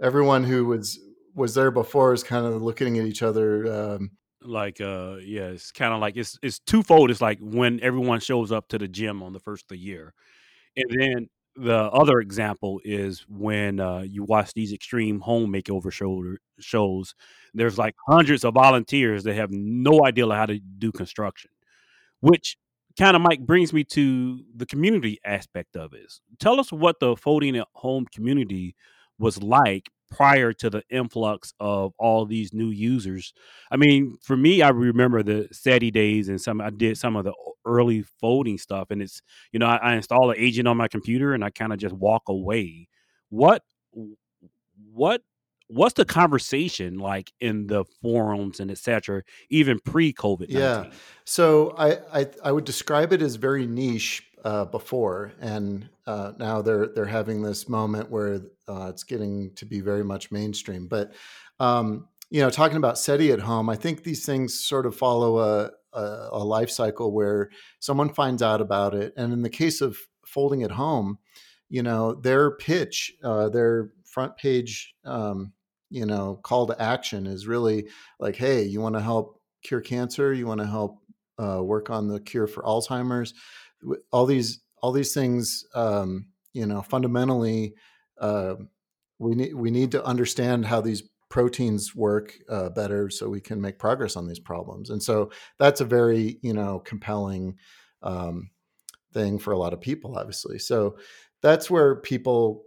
everyone 0.00 0.44
who 0.44 0.66
was 0.66 0.98
was 1.34 1.54
there 1.54 1.70
before 1.70 2.12
is 2.12 2.22
kind 2.22 2.44
of 2.44 2.62
looking 2.62 2.98
at 2.98 3.06
each 3.06 3.22
other. 3.22 3.72
Um, 3.72 4.10
like, 4.44 4.80
uh, 4.80 5.16
yeah, 5.22 5.48
it's 5.48 5.72
kind 5.72 5.94
of 5.94 6.00
like 6.00 6.16
it's 6.16 6.38
it's 6.42 6.58
twofold. 6.60 7.10
It's 7.10 7.20
like 7.20 7.38
when 7.40 7.80
everyone 7.82 8.20
shows 8.20 8.52
up 8.52 8.68
to 8.68 8.78
the 8.78 8.88
gym 8.88 9.22
on 9.22 9.32
the 9.32 9.40
first 9.40 9.64
of 9.64 9.68
the 9.68 9.78
year, 9.78 10.14
and 10.76 10.86
then 10.90 11.28
the 11.56 11.76
other 11.90 12.20
example 12.20 12.80
is 12.84 13.26
when 13.28 13.78
uh, 13.80 14.00
you 14.00 14.24
watch 14.24 14.54
these 14.54 14.72
extreme 14.72 15.20
home 15.20 15.52
makeover 15.52 15.92
show, 15.92 16.22
shows. 16.60 17.14
There's 17.54 17.78
like 17.78 17.94
hundreds 18.08 18.44
of 18.44 18.54
volunteers 18.54 19.24
that 19.24 19.34
have 19.34 19.50
no 19.50 20.04
idea 20.04 20.26
how 20.28 20.46
to 20.46 20.58
do 20.58 20.92
construction, 20.92 21.50
which 22.20 22.56
kind 22.98 23.16
of 23.16 23.22
Mike 23.22 23.40
brings 23.40 23.72
me 23.72 23.84
to 23.84 24.42
the 24.56 24.66
community 24.66 25.18
aspect 25.24 25.76
of 25.76 25.92
it. 25.92 26.12
Tell 26.38 26.58
us 26.60 26.72
what 26.72 27.00
the 27.00 27.16
folding 27.16 27.56
at 27.56 27.68
home 27.74 28.06
community 28.14 28.74
was 29.18 29.42
like 29.42 29.90
prior 30.12 30.52
to 30.52 30.70
the 30.70 30.82
influx 30.90 31.54
of 31.58 31.92
all 31.98 32.26
these 32.26 32.52
new 32.52 32.70
users. 32.70 33.32
I 33.70 33.76
mean, 33.76 34.16
for 34.22 34.36
me, 34.36 34.62
I 34.62 34.68
remember 34.68 35.22
the 35.22 35.48
SETI 35.52 35.90
days 35.90 36.28
and 36.28 36.40
some 36.40 36.60
I 36.60 36.70
did 36.70 36.98
some 36.98 37.16
of 37.16 37.24
the 37.24 37.34
early 37.64 38.02
folding 38.20 38.58
stuff, 38.58 38.90
and 38.90 39.02
it's 39.02 39.22
you 39.52 39.58
know 39.58 39.66
I, 39.66 39.76
I 39.76 39.94
install 39.94 40.30
an 40.30 40.36
agent 40.38 40.68
on 40.68 40.76
my 40.76 40.88
computer 40.88 41.34
and 41.34 41.44
I 41.44 41.50
kind 41.50 41.72
of 41.72 41.78
just 41.78 41.94
walk 41.94 42.22
away. 42.28 42.88
What 43.30 43.62
what 44.92 45.22
what's 45.68 45.94
the 45.94 46.04
conversation 46.04 46.98
like 46.98 47.32
in 47.40 47.66
the 47.66 47.84
forums 48.02 48.60
and 48.60 48.70
etc 48.70 49.22
even 49.48 49.78
pre-covid 49.80 50.46
yeah 50.48 50.90
so 51.24 51.74
I, 51.78 52.20
I, 52.20 52.26
I 52.44 52.52
would 52.52 52.64
describe 52.64 53.12
it 53.12 53.22
as 53.22 53.36
very 53.36 53.66
niche 53.66 54.22
uh, 54.44 54.64
before. 54.66 55.32
And 55.40 55.88
uh, 56.06 56.32
now 56.38 56.62
they're 56.62 56.88
they're 56.88 57.04
having 57.04 57.42
this 57.42 57.68
moment 57.68 58.10
where 58.10 58.40
uh, 58.68 58.86
it's 58.90 59.04
getting 59.04 59.54
to 59.54 59.66
be 59.66 59.80
very 59.80 60.04
much 60.04 60.30
mainstream. 60.30 60.88
But 60.88 61.12
um, 61.60 62.08
you 62.30 62.40
know 62.40 62.50
talking 62.50 62.78
about 62.78 62.98
seti 62.98 63.30
at 63.30 63.40
home 63.40 63.68
i 63.68 63.76
think 63.76 64.04
these 64.04 64.24
things 64.24 64.58
sort 64.58 64.86
of 64.86 64.96
follow 64.96 65.38
a, 65.38 65.70
a, 65.92 66.28
a 66.32 66.42
life 66.42 66.70
cycle 66.70 67.12
where 67.12 67.50
someone 67.78 68.08
finds 68.08 68.40
out 68.40 68.62
about 68.62 68.94
it. 68.94 69.12
And 69.18 69.34
in 69.34 69.42
the 69.42 69.50
case 69.50 69.82
of 69.82 69.98
folding 70.24 70.62
at 70.62 70.70
home 70.70 71.18
you 71.68 71.82
know 71.82 72.14
their 72.14 72.52
pitch 72.52 73.12
uh, 73.22 73.50
their 73.50 73.92
front 74.06 74.36
page 74.38 74.94
um, 75.04 75.52
you 75.90 76.06
know 76.06 76.40
call 76.42 76.66
to 76.66 76.82
action 76.82 77.26
is 77.26 77.46
really 77.46 77.88
like 78.18 78.36
hey 78.36 78.62
you 78.62 78.80
want 78.80 78.94
to 78.94 79.02
help 79.02 79.42
cure 79.62 79.80
cancer? 79.80 80.32
You 80.32 80.46
want 80.46 80.60
to 80.60 80.66
help 80.66 80.98
uh, 81.42 81.62
work 81.62 81.90
on 81.90 82.08
the 82.08 82.20
cure 82.20 82.46
for 82.46 82.62
alzheimer's 82.62 83.34
all 84.10 84.26
these 84.26 84.60
all 84.82 84.92
these 84.92 85.14
things 85.14 85.64
um, 85.74 86.26
you 86.52 86.66
know 86.66 86.82
fundamentally 86.82 87.74
uh, 88.20 88.54
we 89.18 89.34
need 89.34 89.54
we 89.54 89.70
need 89.70 89.92
to 89.92 90.04
understand 90.04 90.66
how 90.66 90.80
these 90.80 91.02
proteins 91.28 91.94
work 91.94 92.34
uh, 92.48 92.68
better 92.70 93.08
so 93.08 93.28
we 93.28 93.40
can 93.40 93.60
make 93.60 93.78
progress 93.78 94.16
on 94.16 94.28
these 94.28 94.40
problems 94.40 94.90
and 94.90 95.02
so 95.02 95.30
that's 95.58 95.80
a 95.80 95.84
very 95.84 96.38
you 96.42 96.52
know 96.52 96.78
compelling 96.80 97.56
um, 98.02 98.50
thing 99.12 99.38
for 99.38 99.52
a 99.52 99.58
lot 99.58 99.72
of 99.72 99.80
people 99.80 100.16
obviously 100.18 100.58
so 100.58 100.96
that's 101.42 101.70
where 101.70 101.96
people 101.96 102.64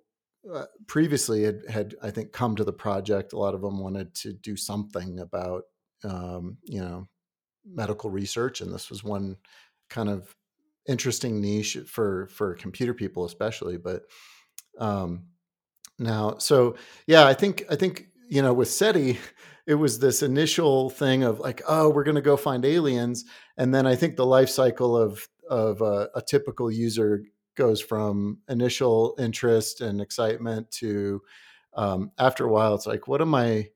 uh, 0.54 0.65
previously 0.86 1.43
had, 1.43 1.62
had 1.69 1.95
I 2.04 2.12
think 2.12 2.32
come 2.32 2.56
to 2.58 2.63
the 2.63 2.73
project. 2.73 3.34
A 3.34 3.38
lot 3.39 3.56
of 3.56 3.62
them 3.62 3.80
wanted 3.80 4.13
to 4.15 4.34
do 4.34 4.56
something 4.56 5.19
about 5.19 5.63
um, 6.04 6.58
you 6.65 6.82
know 6.82 7.08
medical 7.65 8.12
research, 8.12 8.62
and 8.62 8.71
this 8.71 8.89
was 8.89 9.04
one 9.04 9.38
kind 9.89 10.10
of 10.10 10.36
interesting 10.88 11.41
niche 11.41 11.78
for 11.88 12.28
for 12.28 12.56
computer 12.56 12.93
people 12.93 13.26
especially. 13.26 13.78
But 13.78 14.04
um, 14.80 15.28
now, 16.00 16.38
so 16.38 16.76
yeah, 17.08 17.26
I 17.26 17.34
think 17.34 17.63
I 17.69 17.76
think 17.76 18.08
you 18.30 18.41
know 18.41 18.54
with 18.54 18.69
SETI, 18.69 19.17
it 19.67 19.76
was 19.76 20.00
this 20.00 20.24
initial 20.24 20.89
thing 20.89 21.24
of 21.24 21.39
like, 21.39 21.62
oh, 21.67 21.89
we're 21.89 22.04
going 22.04 22.15
to 22.15 22.21
go 22.21 22.38
find 22.38 22.65
aliens, 22.65 23.26
and 23.58 23.74
then 23.74 23.88
I 23.88 23.95
think 23.95 24.15
the 24.15 24.26
life 24.26 24.50
cycle 24.50 24.95
of 24.98 25.28
of 25.50 25.82
a, 25.82 26.10
a 26.15 26.21
typical 26.21 26.71
user 26.71 27.24
goes 27.56 27.82
from 27.82 28.39
initial 28.50 29.15
interest 29.17 29.82
and 29.82 30.02
excitement 30.02 30.69
to 30.71 31.21
um, 31.76 32.12
after 32.17 32.45
a 32.45 32.50
while 32.50 32.76
it's 32.76 32.88
like 32.88 33.08
what 33.08 33.21
am 33.21 33.34
i 33.36 33.67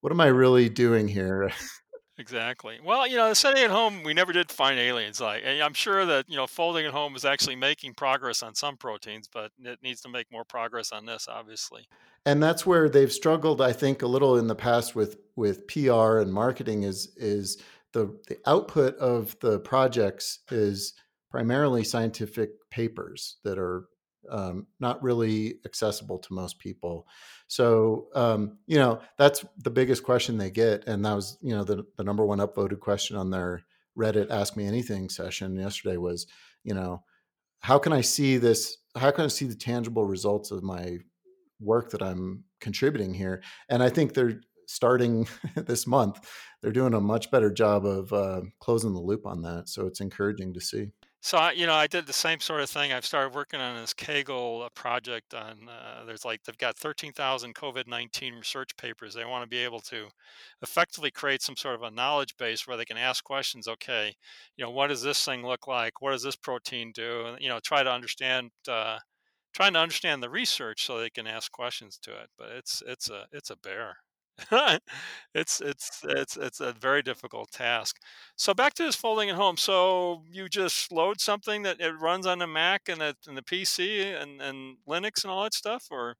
what 0.00 0.12
am 0.12 0.20
i 0.20 0.26
really 0.26 0.68
doing 0.68 1.08
here 1.08 1.50
Exactly. 2.18 2.78
Well, 2.84 3.06
you 3.06 3.16
know, 3.16 3.32
SETI 3.32 3.62
at 3.62 3.70
home, 3.70 4.02
we 4.02 4.12
never 4.12 4.32
did 4.32 4.50
find 4.50 4.78
aliens. 4.78 5.20
Like, 5.20 5.42
and 5.44 5.62
I'm 5.62 5.72
sure 5.72 6.04
that 6.04 6.28
you 6.28 6.36
know, 6.36 6.48
folding 6.48 6.84
at 6.84 6.92
home 6.92 7.14
is 7.14 7.24
actually 7.24 7.54
making 7.54 7.94
progress 7.94 8.42
on 8.42 8.56
some 8.56 8.76
proteins, 8.76 9.28
but 9.32 9.52
it 9.62 9.78
needs 9.82 10.00
to 10.00 10.08
make 10.08 10.30
more 10.32 10.44
progress 10.44 10.90
on 10.90 11.06
this, 11.06 11.28
obviously. 11.30 11.86
And 12.26 12.42
that's 12.42 12.66
where 12.66 12.88
they've 12.88 13.12
struggled, 13.12 13.60
I 13.60 13.72
think, 13.72 14.02
a 14.02 14.08
little 14.08 14.36
in 14.36 14.48
the 14.48 14.56
past 14.56 14.96
with 14.96 15.18
with 15.36 15.68
PR 15.68 16.18
and 16.18 16.32
marketing. 16.32 16.82
Is 16.82 17.14
is 17.16 17.62
the 17.92 18.18
the 18.26 18.38
output 18.46 18.96
of 18.96 19.38
the 19.40 19.60
projects 19.60 20.40
is 20.50 20.94
primarily 21.30 21.84
scientific 21.84 22.50
papers 22.70 23.36
that 23.44 23.58
are 23.58 23.84
um, 24.28 24.66
not 24.80 25.02
really 25.02 25.54
accessible 25.64 26.18
to 26.18 26.34
most 26.34 26.58
people. 26.58 27.06
So 27.48 28.08
um, 28.14 28.58
you 28.66 28.76
know 28.76 29.00
that's 29.16 29.44
the 29.56 29.70
biggest 29.70 30.04
question 30.04 30.38
they 30.38 30.50
get, 30.50 30.86
and 30.86 31.04
that 31.04 31.14
was 31.14 31.38
you 31.42 31.54
know 31.54 31.64
the 31.64 31.84
the 31.96 32.04
number 32.04 32.24
one 32.24 32.38
upvoted 32.38 32.80
question 32.80 33.16
on 33.16 33.30
their 33.30 33.62
Reddit 33.98 34.30
Ask 34.30 34.56
Me 34.56 34.66
Anything 34.66 35.08
session 35.08 35.56
yesterday 35.56 35.96
was 35.96 36.26
you 36.62 36.74
know 36.74 37.02
how 37.60 37.78
can 37.78 37.92
I 37.92 38.02
see 38.02 38.36
this? 38.36 38.76
How 38.96 39.10
can 39.10 39.24
I 39.24 39.28
see 39.28 39.46
the 39.46 39.54
tangible 39.54 40.04
results 40.04 40.50
of 40.50 40.62
my 40.62 40.98
work 41.60 41.90
that 41.90 42.02
I'm 42.02 42.44
contributing 42.60 43.14
here? 43.14 43.42
And 43.68 43.82
I 43.82 43.88
think 43.88 44.14
they're 44.14 44.40
starting 44.66 45.26
this 45.56 45.86
month. 45.86 46.28
They're 46.62 46.72
doing 46.72 46.94
a 46.94 47.00
much 47.00 47.30
better 47.30 47.50
job 47.50 47.84
of 47.84 48.12
uh, 48.12 48.42
closing 48.60 48.92
the 48.92 49.00
loop 49.00 49.26
on 49.26 49.42
that. 49.42 49.68
So 49.68 49.86
it's 49.86 50.00
encouraging 50.00 50.54
to 50.54 50.60
see. 50.60 50.92
So 51.20 51.50
you 51.50 51.66
know, 51.66 51.74
I 51.74 51.86
did 51.88 52.06
the 52.06 52.12
same 52.12 52.38
sort 52.40 52.60
of 52.60 52.70
thing. 52.70 52.92
I've 52.92 53.04
started 53.04 53.34
working 53.34 53.60
on 53.60 53.80
this 53.80 53.92
Kaggle 53.92 54.64
uh, 54.64 54.68
project. 54.70 55.34
On 55.34 55.68
uh, 55.68 56.04
there's 56.04 56.24
like 56.24 56.44
they've 56.44 56.56
got 56.58 56.76
13,000 56.76 57.54
COVID-19 57.54 58.36
research 58.36 58.76
papers. 58.76 59.14
They 59.14 59.24
want 59.24 59.42
to 59.42 59.48
be 59.48 59.58
able 59.58 59.80
to 59.82 60.08
effectively 60.62 61.10
create 61.10 61.42
some 61.42 61.56
sort 61.56 61.74
of 61.74 61.82
a 61.82 61.90
knowledge 61.90 62.36
base 62.36 62.66
where 62.66 62.76
they 62.76 62.84
can 62.84 62.96
ask 62.96 63.24
questions. 63.24 63.66
Okay, 63.68 64.14
you 64.56 64.64
know, 64.64 64.70
what 64.70 64.88
does 64.88 65.02
this 65.02 65.24
thing 65.24 65.44
look 65.44 65.66
like? 65.66 66.00
What 66.00 66.12
does 66.12 66.22
this 66.22 66.36
protein 66.36 66.92
do? 66.92 67.26
And 67.26 67.40
you 67.42 67.48
know, 67.48 67.58
try 67.60 67.82
to 67.82 67.90
understand, 67.90 68.50
uh, 68.68 68.98
trying 69.54 69.74
to 69.74 69.80
understand 69.80 70.22
the 70.22 70.30
research 70.30 70.86
so 70.86 70.98
they 71.00 71.10
can 71.10 71.26
ask 71.26 71.52
questions 71.52 71.98
to 72.02 72.12
it. 72.12 72.30
But 72.38 72.50
it's 72.50 72.82
it's 72.86 73.10
a 73.10 73.26
it's 73.32 73.50
a 73.50 73.56
bear. 73.56 73.98
it's 75.34 75.60
it's 75.60 76.04
it's 76.04 76.36
it's 76.36 76.60
a 76.60 76.72
very 76.72 77.02
difficult 77.02 77.50
task. 77.50 77.96
So 78.36 78.54
back 78.54 78.74
to 78.74 78.84
this 78.84 78.96
folding 78.96 79.30
at 79.30 79.36
home. 79.36 79.56
So 79.56 80.22
you 80.30 80.48
just 80.48 80.92
load 80.92 81.20
something 81.20 81.62
that 81.62 81.80
it 81.80 81.92
runs 82.00 82.26
on 82.26 82.38
the 82.38 82.46
Mac 82.46 82.88
and 82.88 83.00
the, 83.00 83.16
and 83.26 83.36
the 83.36 83.42
PC 83.42 84.20
and, 84.20 84.40
and 84.40 84.76
Linux 84.88 85.24
and 85.24 85.30
all 85.30 85.42
that 85.42 85.54
stuff, 85.54 85.86
or 85.90 86.16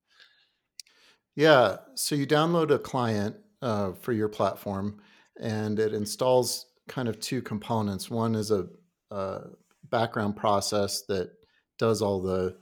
Yeah. 1.36 1.76
So 1.94 2.14
you 2.14 2.26
download 2.26 2.70
a 2.70 2.78
client 2.78 3.36
uh, 3.62 3.92
for 3.92 4.12
your 4.12 4.28
platform, 4.28 5.00
and 5.40 5.78
it 5.78 5.94
installs 5.94 6.66
kind 6.88 7.08
of 7.08 7.20
two 7.20 7.42
components. 7.42 8.10
One 8.10 8.34
is 8.34 8.50
a, 8.50 8.66
a 9.10 9.42
background 9.90 10.36
process 10.36 11.02
that 11.02 11.30
does 11.78 12.02
all 12.02 12.20
the 12.20 12.56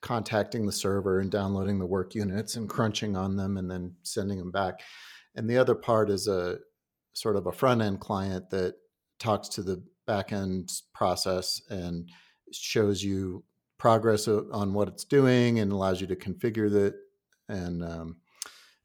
contacting 0.00 0.66
the 0.66 0.72
server 0.72 1.20
and 1.20 1.30
downloading 1.30 1.78
the 1.78 1.86
work 1.86 2.14
units 2.14 2.56
and 2.56 2.68
crunching 2.68 3.16
on 3.16 3.36
them 3.36 3.56
and 3.56 3.70
then 3.70 3.94
sending 4.02 4.38
them 4.38 4.50
back. 4.50 4.80
And 5.34 5.48
the 5.48 5.58
other 5.58 5.74
part 5.74 6.10
is 6.10 6.28
a 6.28 6.58
sort 7.12 7.36
of 7.36 7.46
a 7.46 7.52
front 7.52 7.82
end 7.82 8.00
client 8.00 8.50
that 8.50 8.74
talks 9.18 9.48
to 9.48 9.62
the 9.62 9.82
back 10.06 10.32
end 10.32 10.70
process 10.94 11.60
and 11.70 12.08
shows 12.52 13.02
you 13.02 13.42
progress 13.78 14.28
on 14.28 14.72
what 14.72 14.88
it's 14.88 15.04
doing 15.04 15.58
and 15.58 15.72
allows 15.72 16.00
you 16.00 16.06
to 16.06 16.16
configure 16.16 16.72
it. 16.72 16.94
And 17.48 17.84
um, 17.84 18.16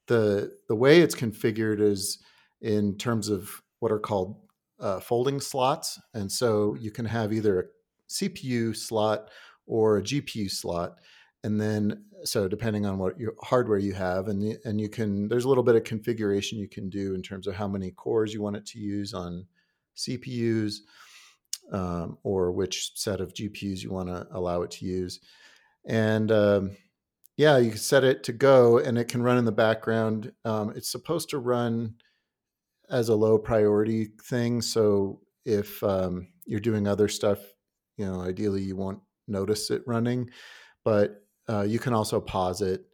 the 0.08 0.52
the 0.68 0.76
way 0.76 1.02
it's 1.02 1.16
configured 1.16 1.80
is 1.80 2.20
in 2.62 2.98
terms 2.98 3.30
of 3.30 3.62
what 3.80 3.92
are 3.92 4.00
called 4.00 4.38
uh, 4.80 5.00
folding 5.00 5.40
slots, 5.40 6.00
and 6.14 6.32
so 6.32 6.76
you 6.80 6.92
can 6.92 7.06
have 7.06 7.34
either 7.34 7.60
a 7.60 7.64
CPU 8.10 8.76
slot 8.76 9.30
or 9.66 9.98
a 9.98 10.02
GPU 10.02 10.50
slot. 10.50 10.98
And 11.44 11.60
then, 11.60 12.06
so 12.24 12.48
depending 12.48 12.86
on 12.86 13.00
what 13.00 13.20
your 13.20 13.34
hardware 13.42 13.80
you 13.80 13.94
have, 13.94 14.28
and 14.28 14.58
and 14.64 14.80
you 14.80 14.90
can, 14.90 15.28
there's 15.28 15.46
a 15.46 15.50
little 15.50 15.64
bit 15.64 15.76
of 15.76 15.84
configuration 15.84 16.60
you 16.60 16.68
can 16.68 16.90
do 16.90 17.16
in 17.16 17.22
terms 17.22 17.48
of 17.48 17.56
how 17.56 17.68
many 17.68 17.92
cores 17.92 18.34
you 18.34 18.42
want 18.42 18.58
it 18.58 18.66
to 18.68 18.80
use 18.80 19.14
on 19.14 19.48
CPUs, 19.98 20.76
um, 21.72 22.18
or 22.24 22.52
which 22.52 22.92
set 22.96 23.22
of 23.22 23.34
GPUs 23.34 23.82
you 23.82 23.92
want 23.92 24.10
to 24.10 24.28
allow 24.32 24.62
it 24.62 24.72
to 24.72 24.86
use. 24.86 25.20
And 25.86 26.32
um, 26.32 26.78
yeah, 27.38 27.58
you 27.58 27.70
can 27.70 27.80
set 27.80 28.04
it 28.04 28.24
to 28.26 28.34
go, 28.34 28.78
and 28.78 28.98
it 28.98 29.08
can 29.08 29.24
run 29.24 29.40
in 29.40 29.46
the 29.46 29.52
background. 29.52 30.32
Um, 30.46 30.74
it's 30.76 30.92
supposed 30.92 31.30
to 31.30 31.40
run 31.40 31.96
as 32.90 33.10
a 33.10 33.16
low 33.16 33.38
priority 33.40 34.10
thing. 34.22 34.62
So 34.62 35.22
if 35.46 35.82
um, 35.82 36.28
you're 36.46 36.60
doing 36.60 36.88
other 36.88 37.08
stuff, 37.08 37.40
you 37.98 38.06
know, 38.06 38.22
ideally 38.22 38.62
you 38.62 38.76
won't 38.76 39.00
notice 39.28 39.72
it 39.72 39.84
running, 39.86 40.30
but 40.84 41.26
uh, 41.50 41.62
you 41.62 41.80
can 41.80 41.94
also 41.94 42.22
pause 42.22 42.62
it, 42.62 42.86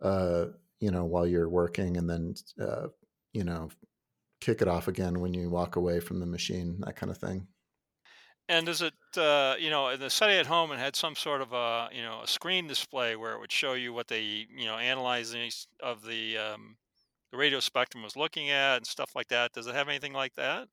uh, 0.00 0.46
you 0.80 0.90
know, 0.90 1.04
while 1.04 1.26
you're 1.26 1.48
working, 1.48 1.96
and 1.96 2.08
then 2.08 2.34
uh, 2.60 2.88
you 3.32 3.44
know, 3.44 3.70
kick 4.40 4.62
it 4.62 4.68
off 4.68 4.88
again 4.88 5.20
when 5.20 5.34
you 5.34 5.50
walk 5.50 5.76
away 5.76 6.00
from 6.00 6.20
the 6.20 6.26
machine, 6.26 6.80
that 6.80 6.96
kind 6.96 7.10
of 7.10 7.18
thing. 7.18 7.48
And 8.48 8.68
is 8.68 8.80
it, 8.80 8.94
uh, 9.16 9.56
you 9.58 9.70
know, 9.70 9.88
in 9.88 9.98
the 9.98 10.08
SETI 10.08 10.38
at 10.38 10.46
home, 10.46 10.70
it 10.70 10.78
had 10.78 10.94
some 10.94 11.16
sort 11.16 11.40
of 11.42 11.52
a, 11.52 11.88
you 11.92 12.02
know, 12.02 12.22
a 12.22 12.28
screen 12.28 12.68
display 12.68 13.16
where 13.16 13.32
it 13.32 13.40
would 13.40 13.50
show 13.50 13.72
you 13.74 13.92
what 13.92 14.06
they, 14.06 14.22
you 14.22 14.66
know, 14.66 14.76
analyzing 14.78 15.50
of 15.80 16.02
the 16.04 16.38
um, 16.38 16.76
the 17.32 17.38
radio 17.38 17.58
spectrum 17.60 18.04
was 18.04 18.16
looking 18.16 18.50
at 18.50 18.76
and 18.76 18.86
stuff 18.86 19.16
like 19.16 19.28
that. 19.28 19.52
Does 19.52 19.66
it 19.66 19.74
have 19.74 19.88
anything 19.88 20.12
like 20.12 20.34
that? 20.36 20.68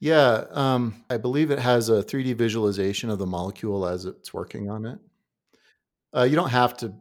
Yeah, 0.00 0.44
um, 0.50 1.04
I 1.10 1.18
believe 1.18 1.50
it 1.50 1.58
has 1.58 1.90
a 1.90 2.02
3D 2.02 2.34
visualization 2.34 3.10
of 3.10 3.18
the 3.18 3.26
molecule 3.26 3.86
as 3.86 4.06
it's 4.06 4.32
working 4.32 4.70
on 4.70 4.86
it. 4.86 4.98
Uh, 6.16 6.22
you 6.22 6.34
don't 6.36 6.50
have 6.50 6.76
to 6.78 6.92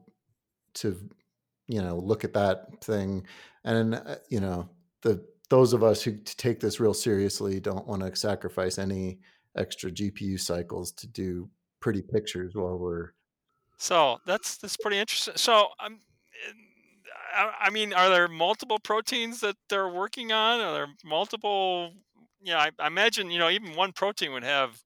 to 0.76 1.10
you 1.68 1.82
know 1.82 1.98
look 1.98 2.24
at 2.24 2.34
that 2.34 2.84
thing, 2.84 3.26
and 3.64 3.96
uh, 3.96 4.16
you 4.30 4.40
know 4.40 4.70
the 5.02 5.26
those 5.50 5.74
of 5.74 5.82
us 5.82 6.02
who 6.04 6.18
take 6.18 6.60
this 6.60 6.80
real 6.80 6.94
seriously 6.94 7.60
don't 7.60 7.88
want 7.88 8.02
to 8.02 8.16
sacrifice 8.16 8.78
any 8.78 9.20
extra 9.58 9.90
GPU 9.90 10.40
cycles 10.40 10.92
to 10.92 11.08
do 11.08 11.50
pretty 11.80 12.02
pictures 12.02 12.54
while 12.54 12.78
we're. 12.78 13.12
So 13.78 14.20
that's 14.26 14.58
that's 14.58 14.78
pretty 14.78 15.00
interesting. 15.00 15.36
So 15.38 15.70
I'm. 15.80 15.94
Um, 15.94 16.00
I 17.36 17.70
mean, 17.70 17.94
are 17.94 18.10
there 18.10 18.28
multiple 18.28 18.80
proteins 18.80 19.42
that 19.42 19.56
they're 19.70 19.88
working 19.88 20.32
on? 20.32 20.60
Are 20.60 20.74
there 20.74 20.88
multiple 21.04 21.94
you 22.42 22.54
know, 22.54 22.60
I, 22.60 22.72
I 22.80 22.88
imagine, 22.88 23.32
you 23.32 23.40
know, 23.40 23.50
even 23.50 23.76
one 23.76 23.92
protein 23.92 24.34
would 24.34 24.44
have, 24.44 24.82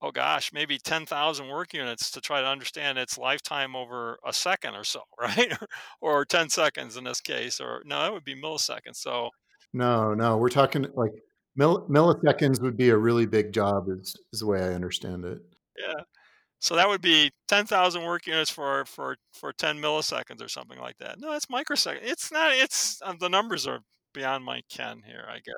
oh 0.00 0.10
gosh, 0.10 0.52
maybe 0.52 0.78
10,000 0.78 1.48
work 1.48 1.74
units 1.74 2.10
to 2.12 2.20
try 2.20 2.40
to 2.40 2.46
understand 2.46 2.98
its 2.98 3.18
lifetime 3.18 3.74
over 3.74 4.18
a 4.26 4.32
second 4.32 4.74
or 4.74 4.84
so, 4.84 5.02
right? 5.20 5.52
or 6.00 6.24
10 6.24 6.48
seconds 6.50 6.96
in 6.96 7.04
this 7.04 7.20
case, 7.20 7.60
or 7.60 7.82
no, 7.84 8.00
that 8.00 8.12
would 8.12 8.24
be 8.24 8.40
milliseconds. 8.40 8.96
So, 8.96 9.30
no, 9.72 10.14
no, 10.14 10.36
we're 10.36 10.48
talking 10.48 10.86
like 10.94 11.12
milliseconds 11.58 12.60
would 12.62 12.76
be 12.76 12.90
a 12.90 12.96
really 12.96 13.26
big 13.26 13.52
job, 13.52 13.88
is, 13.88 14.14
is 14.32 14.40
the 14.40 14.46
way 14.46 14.60
I 14.60 14.74
understand 14.74 15.24
it. 15.24 15.40
Yeah. 15.78 16.02
So 16.60 16.74
that 16.74 16.88
would 16.88 17.00
be 17.00 17.30
10,000 17.46 18.02
work 18.02 18.26
units 18.26 18.50
for, 18.50 18.84
for, 18.84 19.16
for 19.32 19.52
10 19.52 19.78
milliseconds 19.78 20.42
or 20.42 20.48
something 20.48 20.78
like 20.78 20.96
that. 20.98 21.20
No, 21.20 21.32
it's 21.32 21.48
microsecond. 21.48 22.04
It's 22.04 22.32
not, 22.32 22.52
it's, 22.52 23.00
uh, 23.04 23.14
the 23.18 23.28
numbers 23.28 23.66
are 23.66 23.80
beyond 24.12 24.44
my 24.44 24.62
ken 24.68 25.02
here, 25.06 25.24
I 25.28 25.36
guess. 25.36 25.54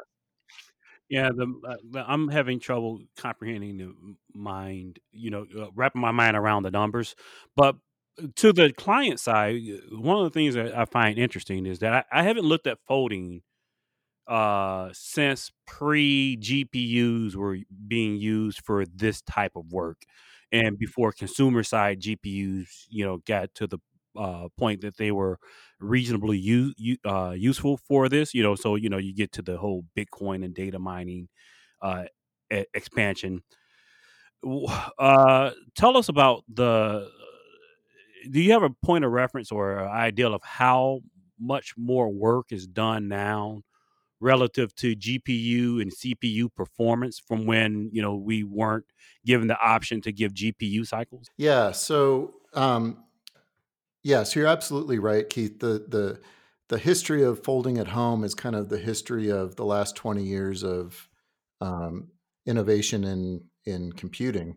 Yeah, 1.10 1.30
the, 1.34 1.52
uh, 1.68 1.76
the, 1.90 2.04
I'm 2.08 2.28
having 2.28 2.60
trouble 2.60 3.00
comprehending 3.16 3.78
the 3.78 3.92
mind, 4.32 5.00
you 5.12 5.30
know, 5.30 5.44
uh, 5.60 5.66
wrapping 5.74 6.00
my 6.00 6.12
mind 6.12 6.36
around 6.36 6.62
the 6.62 6.70
numbers. 6.70 7.16
But 7.56 7.76
uh, 8.22 8.28
to 8.36 8.52
the 8.52 8.72
client 8.72 9.18
side, 9.18 9.56
one 9.90 10.18
of 10.18 10.24
the 10.24 10.30
things 10.30 10.54
that 10.54 10.76
I 10.76 10.84
find 10.84 11.18
interesting 11.18 11.66
is 11.66 11.80
that 11.80 12.06
I, 12.12 12.20
I 12.20 12.22
haven't 12.22 12.44
looked 12.44 12.68
at 12.68 12.78
folding 12.86 13.42
uh, 14.28 14.90
since 14.92 15.52
pre 15.66 16.36
GPUs 16.40 17.36
were 17.36 17.58
being 17.88 18.16
used 18.16 18.60
for 18.64 18.86
this 18.86 19.22
type 19.22 19.52
of 19.56 19.72
work, 19.72 20.02
and 20.52 20.78
before 20.78 21.12
consumer 21.12 21.62
side 21.64 22.00
GPUs, 22.00 22.86
you 22.90 23.04
know, 23.04 23.18
got 23.26 23.54
to 23.56 23.66
the 23.66 23.78
uh, 24.16 24.48
point 24.58 24.82
that 24.82 24.96
they 24.98 25.12
were 25.12 25.38
reasonably 25.80 26.38
u- 26.38 26.74
uh, 27.04 27.34
useful 27.36 27.76
for 27.76 28.08
this. 28.08 28.34
You 28.34 28.42
know, 28.42 28.54
so 28.54 28.76
you 28.76 28.88
know 28.88 28.98
you 28.98 29.14
get 29.14 29.32
to 29.32 29.42
the 29.42 29.56
whole 29.56 29.84
Bitcoin 29.96 30.44
and 30.44 30.54
data 30.54 30.78
mining 30.78 31.28
uh, 31.82 32.04
e- 32.52 32.64
expansion. 32.74 33.42
Uh, 34.98 35.50
tell 35.76 35.96
us 35.96 36.08
about 36.08 36.44
the. 36.52 37.08
Do 38.30 38.40
you 38.40 38.52
have 38.52 38.62
a 38.62 38.70
point 38.70 39.04
of 39.04 39.12
reference 39.12 39.50
or 39.50 39.78
an 39.78 39.88
ideal 39.88 40.34
of 40.34 40.42
how 40.44 41.00
much 41.38 41.74
more 41.76 42.10
work 42.10 42.52
is 42.52 42.66
done 42.66 43.08
now 43.08 43.62
relative 44.20 44.74
to 44.74 44.94
GPU 44.94 45.80
and 45.80 45.90
CPU 45.90 46.54
performance 46.54 47.18
from 47.18 47.46
when 47.46 47.88
you 47.92 48.02
know 48.02 48.14
we 48.14 48.44
weren't 48.44 48.84
given 49.24 49.48
the 49.48 49.58
option 49.58 50.00
to 50.02 50.12
give 50.12 50.34
GPU 50.34 50.86
cycles? 50.86 51.28
Yeah, 51.36 51.72
so 51.72 52.34
um, 52.52 53.04
Yes, 54.02 54.34
you're 54.34 54.46
absolutely 54.46 54.98
right, 54.98 55.28
Keith. 55.28 55.60
The 55.60 55.84
the 55.88 56.20
the 56.68 56.78
history 56.78 57.22
of 57.22 57.42
folding 57.44 57.78
at 57.78 57.88
home 57.88 58.24
is 58.24 58.34
kind 58.34 58.54
of 58.54 58.68
the 58.68 58.78
history 58.78 59.28
of 59.30 59.56
the 59.56 59.64
last 59.64 59.96
20 59.96 60.22
years 60.22 60.62
of 60.62 61.08
um, 61.60 62.08
innovation 62.46 63.04
in 63.04 63.42
in 63.66 63.92
computing. 63.92 64.56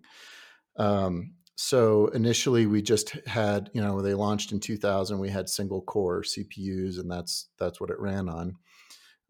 Um, 0.77 1.33
so 1.55 2.07
initially, 2.07 2.65
we 2.67 2.81
just 2.81 3.11
had 3.27 3.69
you 3.73 3.81
know 3.81 4.01
they 4.01 4.13
launched 4.13 4.51
in 4.51 4.59
2000. 4.59 5.19
We 5.19 5.29
had 5.29 5.49
single 5.49 5.81
core 5.81 6.23
CPUs, 6.23 6.99
and 6.99 7.11
that's 7.11 7.49
that's 7.59 7.81
what 7.81 7.89
it 7.89 7.99
ran 7.99 8.29
on. 8.29 8.55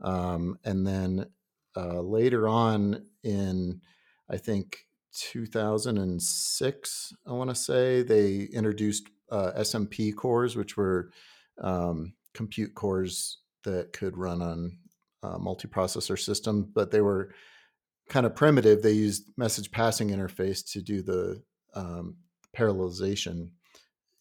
Um, 0.02 0.58
and 0.64 0.86
then 0.86 1.26
uh, 1.76 2.02
later 2.02 2.48
on 2.48 3.06
in 3.24 3.82
I 4.30 4.38
think 4.38 4.86
2006, 5.14 7.14
I 7.26 7.32
want 7.32 7.50
to 7.50 7.56
say 7.56 8.04
they 8.04 8.44
introduced 8.54 9.08
uh, 9.32 9.52
SMP 9.58 10.16
cores, 10.16 10.56
which 10.56 10.78
were 10.78 11.10
um, 11.62 12.14
compute 12.34 12.76
cores 12.76 13.40
that 13.64 13.94
could 13.94 14.18
run 14.18 14.42
on 14.42 14.78
uh, 15.24 15.38
multiprocessor 15.38 16.20
systems, 16.20 16.68
but 16.74 16.92
they 16.92 17.02
were 17.02 17.34
kind 18.10 18.26
of 18.26 18.36
primitive. 18.36 18.82
They 18.82 18.92
used 18.92 19.30
message 19.38 19.72
passing 19.72 20.10
interface 20.10 20.70
to 20.74 20.82
do 20.82 21.02
the 21.02 21.42
um, 21.76 22.18
parallelization, 22.56 23.50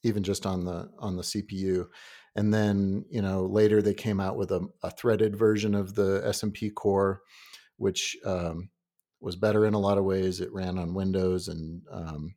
even 0.03 0.23
just 0.23 0.47
on 0.47 0.65
the 0.65 0.91
on 0.99 1.17
the 1.17 1.23
CPU. 1.23 1.89
And 2.37 2.53
then 2.53 3.05
you 3.11 3.21
know 3.21 3.47
later 3.47 3.83
they 3.83 3.95
came 3.95 4.21
out 4.21 4.37
with 4.37 4.53
a, 4.53 4.67
a 4.83 4.91
threaded 4.91 5.37
version 5.37 5.75
of 5.75 5.95
the 5.95 6.23
SMP 6.27 6.73
core, 6.73 7.23
which 7.77 8.17
um, 8.25 8.71
was 9.23 9.37
better 9.37 9.65
in 9.67 9.75
a 9.75 9.79
lot 9.79 9.99
of 9.99 10.05
ways. 10.05 10.41
It 10.41 10.53
ran 10.53 10.79
on 10.79 10.95
Windows, 10.95 11.49
and 11.49 11.83
um, 11.91 12.35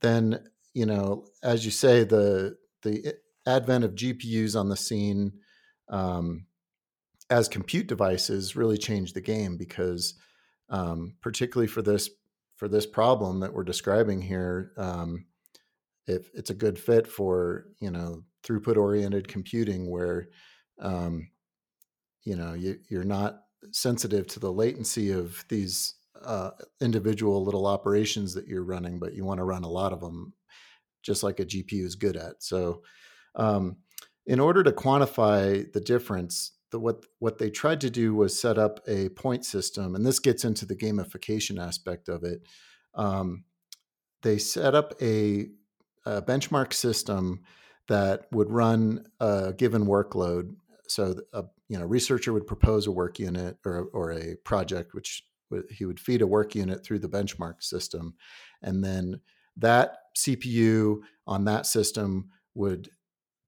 then 0.00 0.40
you 0.74 0.86
know 0.86 1.26
as 1.42 1.64
you 1.64 1.70
say 1.70 2.04
the 2.04 2.56
the 2.82 3.14
advent 3.46 3.84
of 3.84 3.94
GPUs 3.94 4.58
on 4.58 4.68
the 4.68 4.76
scene 4.76 5.32
um, 5.88 6.46
as 7.28 7.48
compute 7.48 7.86
devices 7.86 8.56
really 8.56 8.78
changed 8.78 9.14
the 9.14 9.20
game 9.20 9.56
because 9.56 10.14
um, 10.68 11.16
particularly 11.20 11.68
for 11.68 11.82
this 11.82 12.10
for 12.56 12.68
this 12.68 12.86
problem 12.86 13.40
that 13.40 13.54
we're 13.54 13.64
describing 13.64 14.20
here, 14.20 14.72
um, 14.76 15.24
if 16.06 16.30
it's 16.34 16.50
a 16.50 16.54
good 16.54 16.78
fit 16.78 17.06
for 17.06 17.66
you 17.80 17.90
know 17.90 18.22
throughput 18.44 18.76
oriented 18.76 19.28
computing 19.28 19.90
where 19.90 20.28
um, 20.80 21.28
you 22.24 22.36
know 22.36 22.54
you, 22.54 22.78
you're 22.88 23.04
not 23.04 23.40
sensitive 23.72 24.26
to 24.28 24.40
the 24.40 24.52
latency 24.52 25.10
of 25.10 25.44
these 25.48 25.94
uh, 26.24 26.50
individual 26.80 27.44
little 27.44 27.66
operations 27.66 28.34
that 28.34 28.46
you're 28.46 28.64
running, 28.64 28.98
but 28.98 29.14
you 29.14 29.24
want 29.24 29.38
to 29.38 29.44
run 29.44 29.64
a 29.64 29.68
lot 29.68 29.92
of 29.92 30.00
them, 30.00 30.34
just 31.02 31.22
like 31.22 31.40
a 31.40 31.44
GPU 31.44 31.84
is 31.84 31.94
good 31.94 32.16
at. 32.16 32.42
So, 32.42 32.82
um, 33.34 33.76
in 34.26 34.38
order 34.38 34.62
to 34.62 34.72
quantify 34.72 35.72
the 35.72 35.80
difference, 35.80 36.52
the, 36.70 36.78
what 36.78 37.04
what 37.18 37.38
they 37.38 37.50
tried 37.50 37.80
to 37.80 37.90
do 37.90 38.14
was 38.14 38.38
set 38.38 38.58
up 38.58 38.80
a 38.86 39.08
point 39.10 39.44
system, 39.44 39.94
and 39.94 40.04
this 40.04 40.18
gets 40.18 40.44
into 40.44 40.66
the 40.66 40.76
gamification 40.76 41.60
aspect 41.64 42.08
of 42.08 42.22
it. 42.22 42.42
Um, 42.94 43.44
they 44.22 44.38
set 44.38 44.74
up 44.74 44.92
a, 45.00 45.46
a, 46.04 46.20
benchmark 46.20 46.74
system 46.74 47.40
that 47.88 48.26
would 48.30 48.50
run 48.50 49.06
a 49.20 49.54
given 49.56 49.86
workload. 49.86 50.54
So, 50.86 51.16
a 51.32 51.44
you 51.70 51.78
know, 51.78 51.86
researcher 51.86 52.32
would 52.32 52.46
propose 52.46 52.86
a 52.86 52.92
work 52.92 53.18
unit 53.18 53.56
or 53.64 53.88
or 53.92 54.12
a 54.12 54.34
project, 54.44 54.92
which 54.92 55.22
he 55.70 55.84
would 55.84 56.00
feed 56.00 56.20
a 56.20 56.26
work 56.26 56.54
unit 56.54 56.84
through 56.84 56.98
the 56.98 57.08
benchmark 57.08 57.62
system, 57.62 58.14
and 58.60 58.84
then 58.84 59.20
that 59.56 59.96
CPU 60.18 60.98
on 61.26 61.44
that 61.44 61.66
system 61.66 62.28
would 62.54 62.90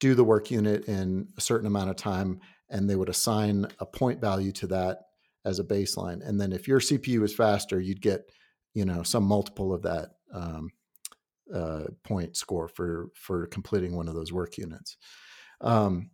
do 0.01 0.15
the 0.15 0.25
work 0.25 0.51
unit 0.51 0.87
in 0.87 1.29
a 1.37 1.41
certain 1.41 1.67
amount 1.67 1.91
of 1.91 1.97
time 1.97 2.41
and 2.71 2.89
they 2.89 2.97
would 2.97 3.09
assign 3.09 3.67
a 3.79 3.87
point 3.87 4.21
value 4.21 4.51
to 4.51 4.67
that 4.67 4.99
as 5.45 5.59
a 5.59 5.65
baseline. 5.65 6.27
And 6.27 6.41
then 6.41 6.53
if 6.53 6.67
your 6.67 6.81
CPU 6.81 7.23
is 7.23 7.35
faster, 7.35 7.79
you'd 7.79 8.01
get, 8.01 8.23
you 8.75 8.85
know, 8.85 9.03
some 9.03 9.25
multiple 9.25 9.73
of 9.73 9.83
that 9.83 10.09
um, 10.33 10.71
uh, 11.55 11.85
point 12.03 12.37
score 12.37 12.67
for 12.67 13.11
for 13.15 13.47
completing 13.49 13.95
one 13.95 14.09
of 14.09 14.15
those 14.15 14.33
work 14.33 14.57
units. 14.57 14.97
Um, 15.61 16.11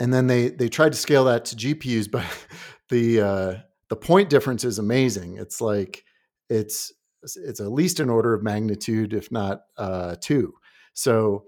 and 0.00 0.12
then 0.12 0.26
they 0.26 0.48
they 0.48 0.68
tried 0.68 0.92
to 0.92 0.98
scale 0.98 1.24
that 1.24 1.44
to 1.46 1.56
GPUs, 1.56 2.10
but 2.10 2.24
the 2.88 3.20
uh, 3.20 3.54
the 3.88 3.96
point 3.96 4.30
difference 4.30 4.64
is 4.64 4.78
amazing. 4.78 5.36
It's 5.36 5.60
like 5.60 6.04
it's 6.48 6.92
it's 7.22 7.60
at 7.60 7.70
least 7.70 8.00
an 8.00 8.08
order 8.08 8.34
of 8.34 8.42
magnitude, 8.42 9.12
if 9.12 9.30
not 9.30 9.60
uh, 9.76 10.16
two. 10.20 10.54
So 10.94 11.44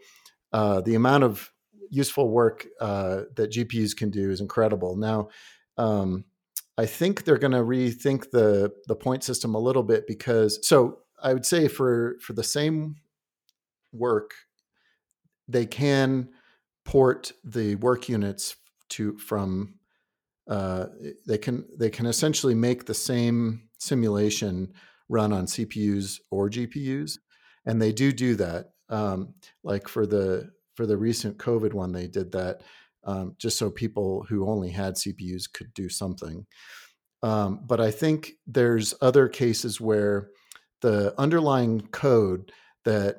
uh, 0.53 0.83
the 0.83 0.95
amount 0.95 1.25
of 1.25 1.51
useful 1.91 2.29
work 2.29 2.67
uh, 2.81 3.23
that 3.37 3.51
GPUs 3.51 3.97
can 3.97 4.11
do 4.11 4.31
is 4.31 4.41
incredible. 4.41 4.97
Now, 4.97 5.29
um, 5.79 6.25
I 6.77 6.87
think 6.87 7.25
they're 7.25 7.39
going 7.39 7.53
to 7.53 7.59
rethink 7.59 8.31
the 8.31 8.73
the 8.87 8.97
point 8.97 9.25
system 9.25 9.55
a 9.55 9.59
little 9.59 9.83
bit 9.83 10.07
because 10.07 10.67
so 10.67 10.99
I 11.23 11.33
would 11.33 11.47
say 11.47 11.69
for 11.69 12.17
for 12.21 12.35
the 12.35 12.45
same 12.45 12.97
work, 13.93 14.33
they 15.49 15.65
can 15.65 16.29
port 16.85 17.33
the 17.45 17.77
work 17.77 18.09
units 18.09 18.57
to 18.91 19.17
from 19.19 19.75
uh, 20.49 20.87
they 21.27 21.39
can 21.39 21.65
they 21.79 21.91
can 21.91 22.07
essentially 22.07 22.55
make 22.55 22.87
the 22.87 22.95
same 22.95 23.69
simulation 23.79 24.73
run 25.09 25.33
on 25.33 25.47
CPUs 25.47 26.19
or 26.31 26.49
GPUs, 26.49 27.19
and 27.65 27.81
they 27.81 27.93
do 27.93 28.13
do 28.13 28.35
that. 28.37 28.71
Um, 28.89 29.35
like 29.63 29.89
for 29.89 30.07
the 30.07 30.51
for 30.75 30.87
the 30.87 30.97
recent 30.97 31.39
COVID 31.39 31.73
one, 31.75 31.93
they 31.93 32.07
did 32.07 32.33
that 32.33 32.63
um, 33.05 33.35
just 33.39 33.59
so 33.59 33.71
people 33.71 34.25
who 34.29 34.49
only 34.49 34.71
had 34.71 34.95
CPUs 34.95 35.53
could 35.53 35.73
do 35.75 35.89
something. 35.89 36.47
Um, 37.23 37.61
but 37.65 37.81
I 37.81 37.91
think 37.91 38.33
there's 38.47 38.95
other 39.01 39.29
cases 39.29 39.81
where 39.81 40.29
the 40.81 41.15
underlying 41.19 41.83
code 41.93 42.53
that 42.85 43.19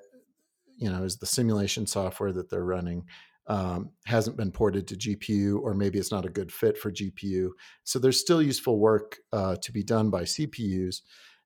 you 0.76 0.89
know 0.89 1.04
is 1.04 1.17
the 1.17 1.26
simulation 1.26 1.88
software 1.88 2.34
that 2.34 2.49
they're 2.49 2.65
running 2.65 3.06
um, 3.47 3.91
hasn't 4.06 4.38
been 4.38 4.51
ported 4.51 4.88
to 4.88 4.95
GPU, 4.95 5.60
or 5.62 5.73
maybe 5.73 5.99
it's 5.99 6.12
not 6.12 6.25
a 6.25 6.29
good 6.29 6.51
fit 6.51 6.77
for 6.77 6.91
GPU. 6.91 7.49
So 7.84 7.99
there's 7.99 8.19
still 8.19 8.41
useful 8.41 8.79
work 8.79 9.17
uh, 9.32 9.58
to 9.62 9.71
be 9.71 9.84
done 9.84 10.10
by 10.10 10.23
CPUs, 10.23 11.01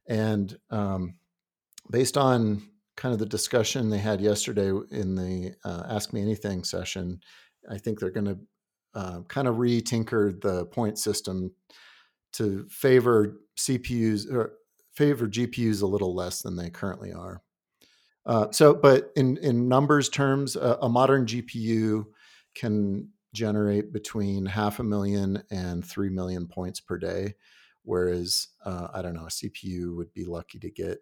and 0.08 0.58
um, 0.70 1.16
based 1.92 2.18
on 2.18 2.70
kind 2.96 3.14
of 3.14 3.20
the 3.20 3.26
discussion 3.26 3.90
they 3.90 4.00
had 4.00 4.22
yesterday 4.22 4.72
in 4.92 5.16
the 5.16 5.54
uh, 5.64 5.84
Ask 5.88 6.14
Me 6.14 6.22
Anything 6.22 6.64
session, 6.64 7.22
I 7.70 7.78
think 7.78 8.00
they're 8.00 8.12
going 8.12 8.26
to 8.26 8.38
uh, 8.96 9.22
kind 9.28 9.48
of 9.48 9.60
re-tinker 9.60 10.34
the 10.42 10.66
point 10.66 10.98
system 10.98 11.52
to 12.34 12.66
favor 12.70 13.38
CPUs 13.58 14.32
or 14.32 14.54
favor 14.96 15.28
GPUs 15.28 15.82
a 15.82 15.86
little 15.86 16.16
less 16.16 16.42
than 16.42 16.56
they 16.56 16.70
currently 16.70 17.14
are. 17.14 17.42
Uh, 18.28 18.52
so, 18.52 18.76
but 18.76 19.14
in 19.16 19.38
in 19.40 19.70
numbers 19.70 20.10
terms, 20.10 20.58
a, 20.58 20.80
a 20.84 20.90
modern 20.90 21.26
GPU 21.28 22.14
can 22.56 23.12
generate 23.34 23.94
between 23.94 24.46
half 24.48 24.80
a 24.80 24.84
million 24.84 25.44
and 25.52 25.86
three 25.86 26.10
million 26.10 26.48
points 26.48 26.82
per 26.82 27.00
day, 27.00 27.36
whereas 27.84 28.50
uh, 28.66 28.90
I 28.94 29.02
don't 29.02 29.16
know 29.16 29.28
a 29.28 29.32
CPU 29.32 29.96
would 29.98 30.14
be 30.14 30.26
lucky 30.26 30.60
to 30.60 30.72
get 30.72 31.00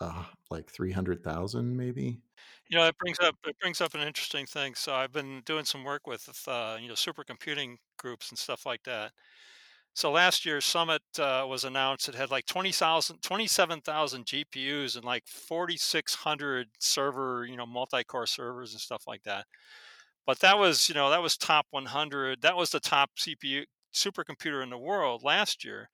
uh, 0.00 0.24
like 0.50 0.70
300,000 0.70 1.76
maybe. 1.76 2.22
You 2.68 2.78
know, 2.78 2.86
it 2.86 2.96
brings 2.98 3.18
up 3.20 3.36
it 3.46 3.58
brings 3.60 3.80
up 3.80 3.94
an 3.94 4.00
interesting 4.00 4.46
thing. 4.46 4.74
So 4.74 4.94
I've 4.94 5.12
been 5.12 5.42
doing 5.44 5.64
some 5.64 5.82
work 5.84 6.06
with 6.06 6.28
uh, 6.46 6.78
you 6.80 6.88
know 6.88 6.94
supercomputing 6.94 7.78
groups 7.98 8.30
and 8.30 8.38
stuff 8.38 8.64
like 8.64 8.84
that. 8.84 9.12
So 9.94 10.10
last 10.10 10.46
year's 10.46 10.64
Summit 10.64 11.02
uh, 11.18 11.44
was 11.48 11.64
announced. 11.64 12.08
It 12.08 12.14
had 12.14 12.30
like 12.30 12.46
20,000, 12.46 13.20
27,000 13.22 14.24
GPUs 14.26 14.96
and 14.96 15.04
like 15.04 15.26
4,600 15.26 16.68
server, 16.78 17.44
you 17.44 17.56
know, 17.56 17.66
multi-core 17.66 18.26
servers 18.26 18.72
and 18.72 18.80
stuff 18.80 19.04
like 19.06 19.22
that. 19.24 19.46
But 20.26 20.40
that 20.40 20.58
was, 20.58 20.88
you 20.88 20.94
know, 20.94 21.10
that 21.10 21.22
was 21.22 21.36
top 21.36 21.66
100. 21.70 22.42
That 22.42 22.56
was 22.56 22.70
the 22.70 22.80
top 22.80 23.10
CPU 23.18 23.64
supercomputer 23.94 24.62
in 24.62 24.70
the 24.70 24.78
world 24.78 25.22
last 25.24 25.64
year. 25.64 25.90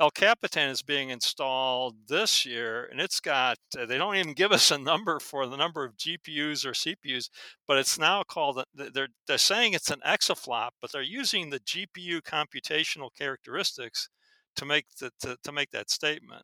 El 0.00 0.10
Capitan 0.10 0.70
is 0.70 0.82
being 0.82 1.10
installed 1.10 1.94
this 2.08 2.44
year, 2.44 2.84
and 2.84 3.00
it's 3.00 3.20
got, 3.20 3.58
uh, 3.78 3.86
they 3.86 3.96
don't 3.96 4.16
even 4.16 4.34
give 4.34 4.50
us 4.50 4.72
a 4.72 4.78
number 4.78 5.20
for 5.20 5.46
the 5.46 5.56
number 5.56 5.84
of 5.84 5.96
GPUs 5.96 6.66
or 6.66 6.72
CPUs, 6.72 7.30
but 7.68 7.78
it's 7.78 7.96
now 7.96 8.24
called, 8.24 8.64
they're, 8.74 9.08
they're 9.28 9.38
saying 9.38 9.72
it's 9.72 9.90
an 9.90 10.00
exaflop, 10.04 10.70
but 10.80 10.90
they're 10.90 11.00
using 11.00 11.50
the 11.50 11.60
GPU 11.60 12.22
computational 12.22 13.10
characteristics 13.16 14.08
to 14.56 14.64
make, 14.64 14.86
the, 14.98 15.12
to, 15.20 15.36
to 15.44 15.52
make 15.52 15.70
that 15.70 15.90
statement. 15.90 16.42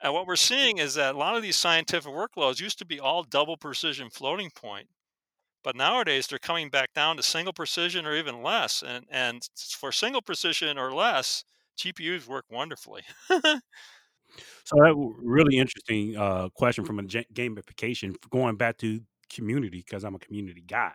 And 0.00 0.14
what 0.14 0.26
we're 0.26 0.36
seeing 0.36 0.78
is 0.78 0.94
that 0.94 1.14
a 1.14 1.18
lot 1.18 1.36
of 1.36 1.42
these 1.42 1.56
scientific 1.56 2.10
workloads 2.10 2.60
used 2.60 2.78
to 2.78 2.86
be 2.86 2.98
all 2.98 3.22
double 3.24 3.58
precision 3.58 4.08
floating 4.08 4.50
point, 4.50 4.88
but 5.62 5.76
nowadays 5.76 6.26
they're 6.26 6.38
coming 6.38 6.70
back 6.70 6.94
down 6.94 7.18
to 7.18 7.22
single 7.22 7.52
precision 7.52 8.06
or 8.06 8.16
even 8.16 8.42
less. 8.42 8.82
And, 8.82 9.04
and 9.10 9.46
for 9.54 9.92
single 9.92 10.22
precision 10.22 10.78
or 10.78 10.92
less, 10.92 11.44
GPUs 11.76 12.26
work 12.26 12.44
wonderfully. 12.50 13.02
so 13.28 14.76
that 14.76 14.94
really 15.22 15.58
interesting 15.58 16.16
uh, 16.16 16.48
question 16.54 16.84
from 16.84 16.98
a 16.98 17.02
gamification 17.02 18.14
going 18.30 18.56
back 18.56 18.78
to 18.78 19.00
community 19.32 19.82
because 19.86 20.04
I'm 20.04 20.14
a 20.14 20.18
community 20.18 20.62
guy. 20.66 20.92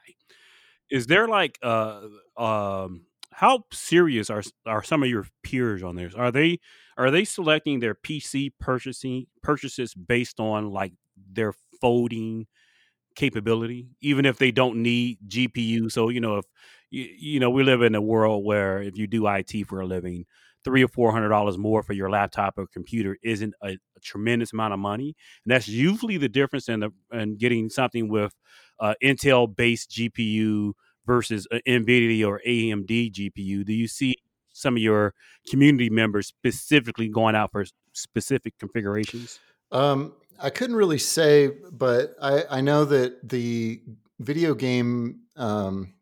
is 0.89 1.07
there 1.07 1.27
like 1.27 1.59
uh 1.63 2.01
um 2.37 3.03
how 3.33 3.63
serious 3.71 4.29
are 4.29 4.43
are 4.65 4.83
some 4.83 5.03
of 5.03 5.09
your 5.09 5.27
peers 5.43 5.83
on 5.83 5.95
this? 5.95 6.15
Are 6.15 6.31
they 6.31 6.59
are 6.97 7.11
they 7.11 7.25
selecting 7.25 7.79
their 7.79 7.95
PC 7.95 8.51
purchasing 8.59 9.27
purchases 9.43 9.93
based 9.95 10.39
on 10.39 10.71
like 10.71 10.93
their 11.33 11.53
folding 11.81 12.47
capability, 13.15 13.89
even 14.01 14.25
if 14.25 14.37
they 14.37 14.51
don't 14.51 14.77
need 14.83 15.19
GPU? 15.27 15.89
So 15.91 16.09
you 16.09 16.21
know 16.21 16.37
if 16.37 16.45
you, 16.91 17.03
you 17.17 17.39
know 17.39 17.49
we 17.49 17.63
live 17.63 17.81
in 17.81 17.95
a 17.95 18.01
world 18.01 18.45
where 18.45 18.81
if 18.81 18.97
you 18.97 19.07
do 19.07 19.27
IT 19.27 19.63
for 19.67 19.81
a 19.81 19.85
living, 19.85 20.25
three 20.67 20.83
or 20.83 20.89
four 20.89 21.13
hundred 21.13 21.29
dollars 21.29 21.57
more 21.57 21.81
for 21.81 21.93
your 21.93 22.09
laptop 22.09 22.57
or 22.57 22.67
computer 22.67 23.17
isn't 23.23 23.53
a, 23.63 23.69
a, 23.69 23.99
tremendous 24.01 24.51
amount 24.51 24.73
of 24.73 24.79
money, 24.79 25.15
and 25.45 25.51
that's 25.53 25.69
usually 25.69 26.17
the 26.17 26.27
difference 26.27 26.67
in 26.67 26.81
the 26.81 26.89
in 27.13 27.37
getting 27.37 27.69
something 27.69 28.09
with 28.09 28.33
uh, 28.81 28.93
Intel 29.01 29.55
based 29.55 29.89
GPU 29.91 30.73
versus 31.05 31.47
NVIDIA 31.65 32.27
or 32.27 32.41
AMD 32.45 33.13
GPU. 33.13 33.65
Do 33.65 33.73
you 33.73 33.87
see 33.87 34.17
some 34.51 34.75
of 34.75 34.83
your 34.83 35.13
community 35.49 35.89
members 35.89 36.27
specifically 36.27 37.07
going 37.07 37.33
out 37.33 37.53
for 37.53 37.63
specific 37.93 38.59
configurations? 38.59 39.39
Um, 39.71 40.15
I 40.37 40.49
couldn't 40.49 40.75
really 40.75 40.97
say, 40.97 41.51
but 41.71 42.13
I, 42.21 42.43
I 42.49 42.61
know 42.61 42.83
that 42.83 43.29
the 43.29 43.81
video 44.19 44.53
game, 44.53 45.21
um, 45.37 45.93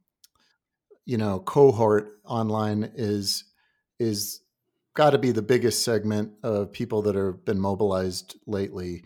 you 1.06 1.18
know, 1.18 1.40
cohort 1.42 2.14
online 2.26 2.92
is 2.96 3.44
is 4.00 4.42
got 4.96 5.12
to 5.12 5.18
be 5.18 5.32
the 5.32 5.42
biggest 5.42 5.84
segment 5.84 6.32
of 6.42 6.72
people 6.72 7.02
that 7.04 7.16
have 7.16 7.46
been 7.46 7.60
mobilized 7.60 8.36
lately. 8.48 9.04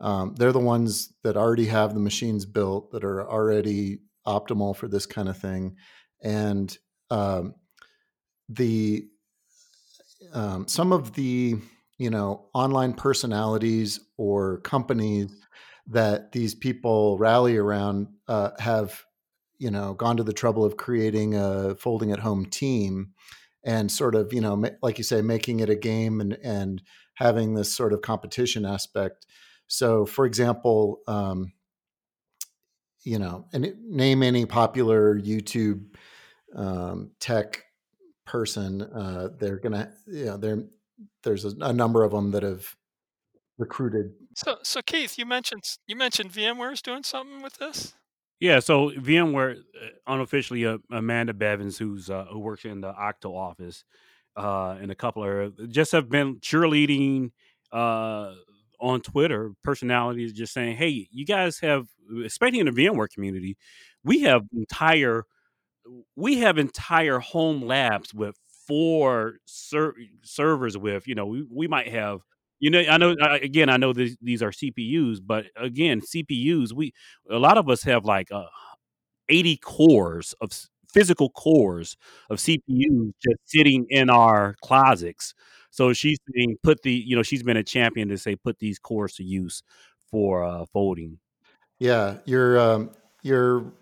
Um, 0.00 0.34
they're 0.36 0.52
the 0.52 0.60
ones 0.60 1.12
that 1.24 1.36
already 1.36 1.66
have 1.66 1.94
the 1.94 2.00
machines 2.00 2.46
built 2.46 2.92
that 2.92 3.04
are 3.04 3.28
already 3.28 4.00
optimal 4.26 4.76
for 4.76 4.86
this 4.86 5.06
kind 5.06 5.28
of 5.28 5.36
thing, 5.36 5.76
and 6.22 6.76
um, 7.10 7.54
the 8.48 9.08
um, 10.32 10.68
some 10.68 10.92
of 10.92 11.14
the 11.14 11.56
you 11.98 12.10
know 12.10 12.46
online 12.54 12.94
personalities 12.94 14.00
or 14.16 14.58
companies 14.60 15.30
that 15.86 16.32
these 16.32 16.54
people 16.54 17.18
rally 17.18 17.56
around 17.56 18.08
uh, 18.28 18.50
have 18.58 19.04
you 19.58 19.70
know 19.70 19.94
gone 19.94 20.16
to 20.16 20.22
the 20.22 20.32
trouble 20.32 20.64
of 20.64 20.76
creating 20.76 21.34
a 21.34 21.74
folding 21.74 22.12
at 22.12 22.20
home 22.20 22.46
team 22.46 23.12
and 23.64 23.90
sort 23.90 24.14
of 24.14 24.32
you 24.32 24.40
know 24.40 24.62
like 24.82 24.98
you 24.98 25.04
say 25.04 25.22
making 25.22 25.60
it 25.60 25.70
a 25.70 25.76
game 25.76 26.20
and 26.20 26.34
and 26.42 26.82
having 27.14 27.54
this 27.54 27.72
sort 27.72 27.92
of 27.92 28.02
competition 28.02 28.64
aspect. 28.64 29.26
So 29.66 30.06
for 30.06 30.26
example 30.26 31.00
um, 31.06 31.52
you 33.04 33.18
know 33.18 33.46
and 33.52 33.74
name 33.82 34.22
any 34.22 34.46
popular 34.46 35.18
youtube 35.18 35.84
um, 36.54 37.10
tech 37.20 37.64
person 38.26 38.82
uh, 38.82 39.28
they're 39.38 39.58
gonna 39.58 39.90
you 40.06 40.26
know 40.26 40.36
they're 40.36 40.64
there's 41.22 41.44
a, 41.44 41.52
a 41.60 41.72
number 41.72 42.04
of 42.04 42.12
them 42.12 42.30
that 42.32 42.42
have 42.42 42.76
recruited 43.58 44.12
so 44.34 44.58
so 44.62 44.80
keith 44.82 45.18
you 45.18 45.26
mentioned 45.26 45.62
you 45.86 45.96
mentioned 45.96 46.32
vmware's 46.32 46.82
doing 46.82 47.02
something 47.02 47.42
with 47.42 47.56
this 47.58 47.94
yeah, 48.40 48.58
so 48.60 48.90
VMware 48.90 49.58
uh, 49.58 49.86
unofficially 50.06 50.66
uh, 50.66 50.78
Amanda 50.90 51.34
Blevins, 51.34 51.78
who's 51.78 52.08
uh, 52.10 52.24
who 52.30 52.38
works 52.38 52.64
in 52.64 52.80
the 52.80 52.88
Octo 52.88 53.34
office, 53.36 53.84
uh, 54.36 54.76
and 54.80 54.90
a 54.90 54.94
couple 54.94 55.24
of 55.24 55.70
just 55.70 55.92
have 55.92 56.08
been 56.08 56.40
cheerleading 56.40 57.32
uh, 57.72 58.32
on 58.80 59.00
Twitter. 59.02 59.52
Personalities 59.62 60.32
just 60.32 60.54
saying, 60.54 60.76
"Hey, 60.76 61.08
you 61.10 61.26
guys 61.26 61.58
have, 61.60 61.86
especially 62.24 62.60
in 62.60 62.66
the 62.66 62.72
VMware 62.72 63.10
community, 63.10 63.56
we 64.04 64.20
have 64.22 64.42
entire 64.54 65.24
we 66.16 66.38
have 66.38 66.58
entire 66.58 67.18
home 67.18 67.62
labs 67.62 68.14
with 68.14 68.36
four 68.66 69.34
ser- 69.46 69.94
servers 70.22 70.76
with 70.78 71.06
you 71.08 71.14
know 71.14 71.26
we, 71.26 71.46
we 71.50 71.68
might 71.68 71.88
have 71.88 72.20
you 72.60 72.70
know, 72.70 72.80
I 72.80 72.98
know 72.98 73.16
again, 73.20 73.68
I 73.68 73.76
know 73.76 73.92
these, 73.92 74.16
these 74.22 74.42
are 74.42 74.50
CPUs, 74.50 75.18
but 75.24 75.46
again, 75.56 76.00
CPUs, 76.00 76.72
we 76.72 76.92
a 77.30 77.38
lot 77.38 77.58
of 77.58 77.68
us 77.68 77.82
have 77.82 78.04
like 78.04 78.30
uh, 78.30 78.44
80 79.28 79.56
cores 79.56 80.34
of 80.40 80.50
physical 80.92 81.30
cores 81.30 81.96
of 82.28 82.38
CPUs 82.38 83.12
just 83.22 83.38
sitting 83.46 83.86
in 83.88 84.10
our 84.10 84.56
closets. 84.62 85.34
So 85.70 85.92
she's 85.92 86.18
saying 86.34 86.56
put 86.62 86.82
the, 86.82 86.92
you 86.92 87.16
know, 87.16 87.22
she's 87.22 87.42
been 87.42 87.56
a 87.56 87.64
champion 87.64 88.08
to 88.08 88.18
say 88.18 88.36
put 88.36 88.58
these 88.58 88.78
cores 88.78 89.14
to 89.14 89.24
use 89.24 89.62
for 90.10 90.44
uh, 90.44 90.66
folding. 90.72 91.18
Yeah, 91.78 92.18
you're 92.26 92.58
um, 92.60 92.90
you're 93.22 93.72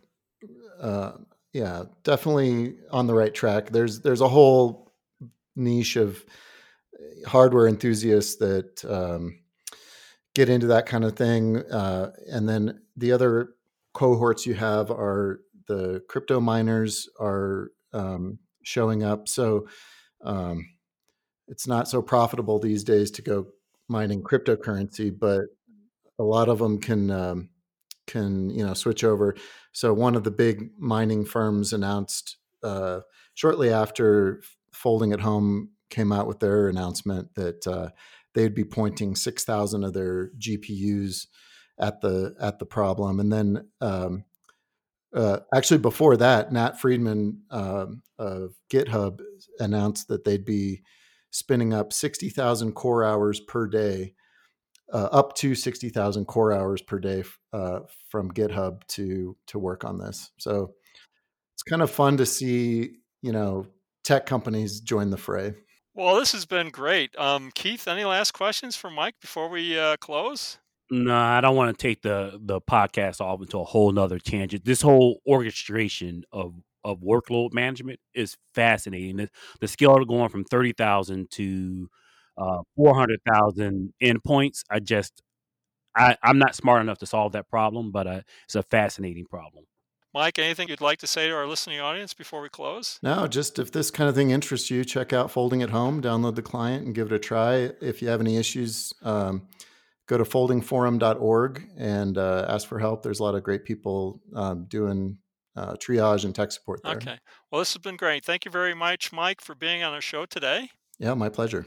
uh, 0.80 1.12
yeah, 1.52 1.84
definitely 2.04 2.76
on 2.90 3.06
the 3.06 3.14
right 3.14 3.34
track. 3.34 3.70
There's 3.70 4.00
there's 4.00 4.20
a 4.20 4.28
whole 4.28 4.92
niche 5.56 5.96
of 5.96 6.24
hardware 7.26 7.68
enthusiasts 7.68 8.36
that 8.36 8.84
um, 8.84 9.40
get 10.34 10.48
into 10.48 10.66
that 10.68 10.86
kind 10.86 11.04
of 11.04 11.16
thing. 11.16 11.58
Uh, 11.70 12.12
and 12.30 12.48
then 12.48 12.80
the 12.96 13.12
other 13.12 13.50
cohorts 13.92 14.46
you 14.46 14.54
have 14.54 14.90
are 14.90 15.40
the 15.66 16.02
crypto 16.08 16.40
miners 16.40 17.08
are 17.20 17.70
um, 17.92 18.38
showing 18.62 19.02
up. 19.02 19.28
So 19.28 19.68
um, 20.24 20.64
it's 21.48 21.66
not 21.66 21.88
so 21.88 22.02
profitable 22.02 22.58
these 22.58 22.84
days 22.84 23.10
to 23.12 23.22
go 23.22 23.46
mining 23.88 24.22
cryptocurrency, 24.22 25.16
but 25.16 25.44
a 26.18 26.24
lot 26.24 26.48
of 26.48 26.58
them 26.58 26.78
can 26.78 27.10
um, 27.10 27.48
can 28.06 28.50
you 28.50 28.64
know 28.66 28.74
switch 28.74 29.04
over. 29.04 29.34
So 29.72 29.92
one 29.92 30.14
of 30.14 30.24
the 30.24 30.30
big 30.30 30.70
mining 30.78 31.24
firms 31.24 31.72
announced 31.72 32.36
uh, 32.62 33.00
shortly 33.34 33.72
after 33.72 34.42
folding 34.72 35.12
at 35.12 35.20
home 35.20 35.70
came 35.90 36.12
out 36.12 36.26
with 36.26 36.40
their 36.40 36.68
announcement 36.68 37.34
that 37.34 37.66
uh, 37.66 37.90
they'd 38.34 38.54
be 38.54 38.64
pointing 38.64 39.14
6,000 39.14 39.84
of 39.84 39.92
their 39.92 40.30
GPUs 40.38 41.26
at 41.78 42.00
the 42.00 42.34
at 42.40 42.58
the 42.58 42.66
problem, 42.66 43.20
and 43.20 43.32
then 43.32 43.68
um, 43.80 44.24
uh, 45.14 45.38
actually 45.54 45.78
before 45.78 46.16
that, 46.16 46.52
Nat 46.52 46.80
Friedman 46.80 47.42
um, 47.50 48.02
of 48.18 48.54
GitHub 48.70 49.20
announced 49.58 50.08
that 50.08 50.24
they'd 50.24 50.44
be 50.44 50.82
spinning 51.30 51.72
up 51.72 51.92
60,000 51.92 52.72
core 52.72 53.04
hours 53.04 53.40
per 53.40 53.66
day, 53.66 54.14
uh, 54.92 55.08
up 55.12 55.34
to 55.36 55.54
60,000 55.54 56.24
core 56.26 56.52
hours 56.52 56.82
per 56.82 56.98
day 56.98 57.22
uh, 57.52 57.80
from 58.10 58.32
GitHub 58.32 58.86
to 58.88 59.36
to 59.46 59.58
work 59.58 59.84
on 59.84 59.98
this. 59.98 60.30
So 60.38 60.74
it's 61.54 61.62
kind 61.62 61.82
of 61.82 61.90
fun 61.90 62.18
to 62.18 62.26
see, 62.26 62.92
you 63.22 63.32
know, 63.32 63.66
tech 64.04 64.26
companies 64.26 64.80
join 64.80 65.10
the 65.10 65.16
fray. 65.16 65.54
Well, 65.98 66.14
this 66.14 66.30
has 66.30 66.46
been 66.46 66.70
great. 66.70 67.18
Um, 67.18 67.50
Keith, 67.56 67.88
any 67.88 68.04
last 68.04 68.30
questions 68.30 68.76
for 68.76 68.88
Mike 68.88 69.16
before 69.20 69.48
we 69.48 69.76
uh, 69.76 69.96
close? 69.96 70.58
No, 70.92 71.12
I 71.12 71.40
don't 71.40 71.56
want 71.56 71.76
to 71.76 71.82
take 71.82 72.02
the 72.02 72.38
the 72.40 72.60
podcast 72.60 73.20
off 73.20 73.40
into 73.40 73.58
a 73.58 73.64
whole 73.64 73.90
nother 73.90 74.20
tangent. 74.20 74.64
This 74.64 74.80
whole 74.80 75.20
orchestration 75.26 76.22
of 76.30 76.54
of 76.84 77.00
workload 77.00 77.52
management 77.52 77.98
is 78.14 78.36
fascinating. 78.54 79.16
The, 79.16 79.28
the 79.60 79.66
scale 79.66 80.00
of 80.00 80.06
going 80.06 80.28
from 80.28 80.44
thirty 80.44 80.72
thousand 80.72 81.32
to 81.32 81.88
uh, 82.36 82.58
four 82.76 82.94
hundred 82.94 83.18
thousand 83.28 83.92
endpoints. 84.00 84.62
I 84.70 84.78
just 84.78 85.20
I, 85.96 86.16
I'm 86.22 86.38
not 86.38 86.54
smart 86.54 86.80
enough 86.80 86.98
to 86.98 87.06
solve 87.06 87.32
that 87.32 87.50
problem, 87.50 87.90
but 87.90 88.06
uh, 88.06 88.20
it's 88.44 88.54
a 88.54 88.62
fascinating 88.62 89.24
problem. 89.24 89.64
Mike, 90.18 90.36
anything 90.40 90.66
you'd 90.66 90.80
like 90.80 90.98
to 90.98 91.06
say 91.06 91.28
to 91.28 91.32
our 91.32 91.46
listening 91.46 91.78
audience 91.78 92.12
before 92.12 92.40
we 92.42 92.48
close? 92.48 92.98
No, 93.04 93.28
just 93.28 93.60
if 93.60 93.70
this 93.70 93.88
kind 93.92 94.10
of 94.10 94.16
thing 94.16 94.32
interests 94.32 94.68
you, 94.68 94.84
check 94.84 95.12
out 95.12 95.30
Folding 95.30 95.62
at 95.62 95.70
Home, 95.70 96.02
download 96.02 96.34
the 96.34 96.42
client, 96.42 96.84
and 96.84 96.92
give 96.92 97.12
it 97.12 97.14
a 97.14 97.20
try. 97.20 97.70
If 97.80 98.02
you 98.02 98.08
have 98.08 98.20
any 98.20 98.36
issues, 98.36 98.92
um, 99.02 99.46
go 100.08 100.18
to 100.18 100.24
foldingforum.org 100.24 101.68
and 101.78 102.18
uh, 102.18 102.46
ask 102.48 102.66
for 102.66 102.80
help. 102.80 103.04
There's 103.04 103.20
a 103.20 103.22
lot 103.22 103.36
of 103.36 103.44
great 103.44 103.64
people 103.64 104.20
um, 104.34 104.64
doing 104.64 105.18
uh, 105.54 105.74
triage 105.74 106.24
and 106.24 106.34
tech 106.34 106.50
support 106.50 106.80
there. 106.82 106.96
Okay. 106.96 107.18
Well, 107.52 107.60
this 107.60 107.72
has 107.74 107.80
been 107.80 107.96
great. 107.96 108.24
Thank 108.24 108.44
you 108.44 108.50
very 108.50 108.74
much, 108.74 109.12
Mike, 109.12 109.40
for 109.40 109.54
being 109.54 109.84
on 109.84 109.94
our 109.94 110.00
show 110.00 110.26
today. 110.26 110.70
Yeah, 110.98 111.14
my 111.14 111.28
pleasure. 111.28 111.64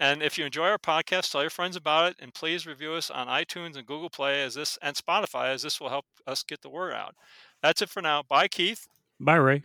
And 0.00 0.22
if 0.22 0.38
you 0.38 0.44
enjoy 0.44 0.68
our 0.68 0.78
podcast, 0.78 1.32
tell 1.32 1.40
your 1.40 1.50
friends 1.50 1.74
about 1.74 2.12
it, 2.12 2.16
and 2.20 2.32
please 2.32 2.66
review 2.66 2.92
us 2.92 3.10
on 3.10 3.26
iTunes 3.26 3.76
and 3.76 3.84
Google 3.84 4.10
Play 4.10 4.42
as 4.44 4.54
this 4.54 4.78
and 4.80 4.94
Spotify, 4.94 5.48
as 5.52 5.62
this 5.62 5.80
will 5.80 5.88
help 5.88 6.04
us 6.26 6.44
get 6.44 6.62
the 6.62 6.70
word 6.70 6.92
out. 6.92 7.16
That's 7.62 7.82
it 7.82 7.88
for 7.88 8.02
now. 8.02 8.22
Bye, 8.28 8.48
Keith. 8.48 8.86
Bye, 9.20 9.36
Ray. 9.36 9.62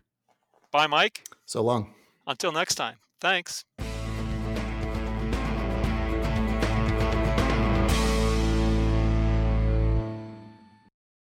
Bye, 0.71 0.87
Mike. 0.87 1.25
So 1.45 1.61
long. 1.61 1.93
Until 2.25 2.51
next 2.51 2.75
time. 2.75 2.95
Thanks. 3.19 3.65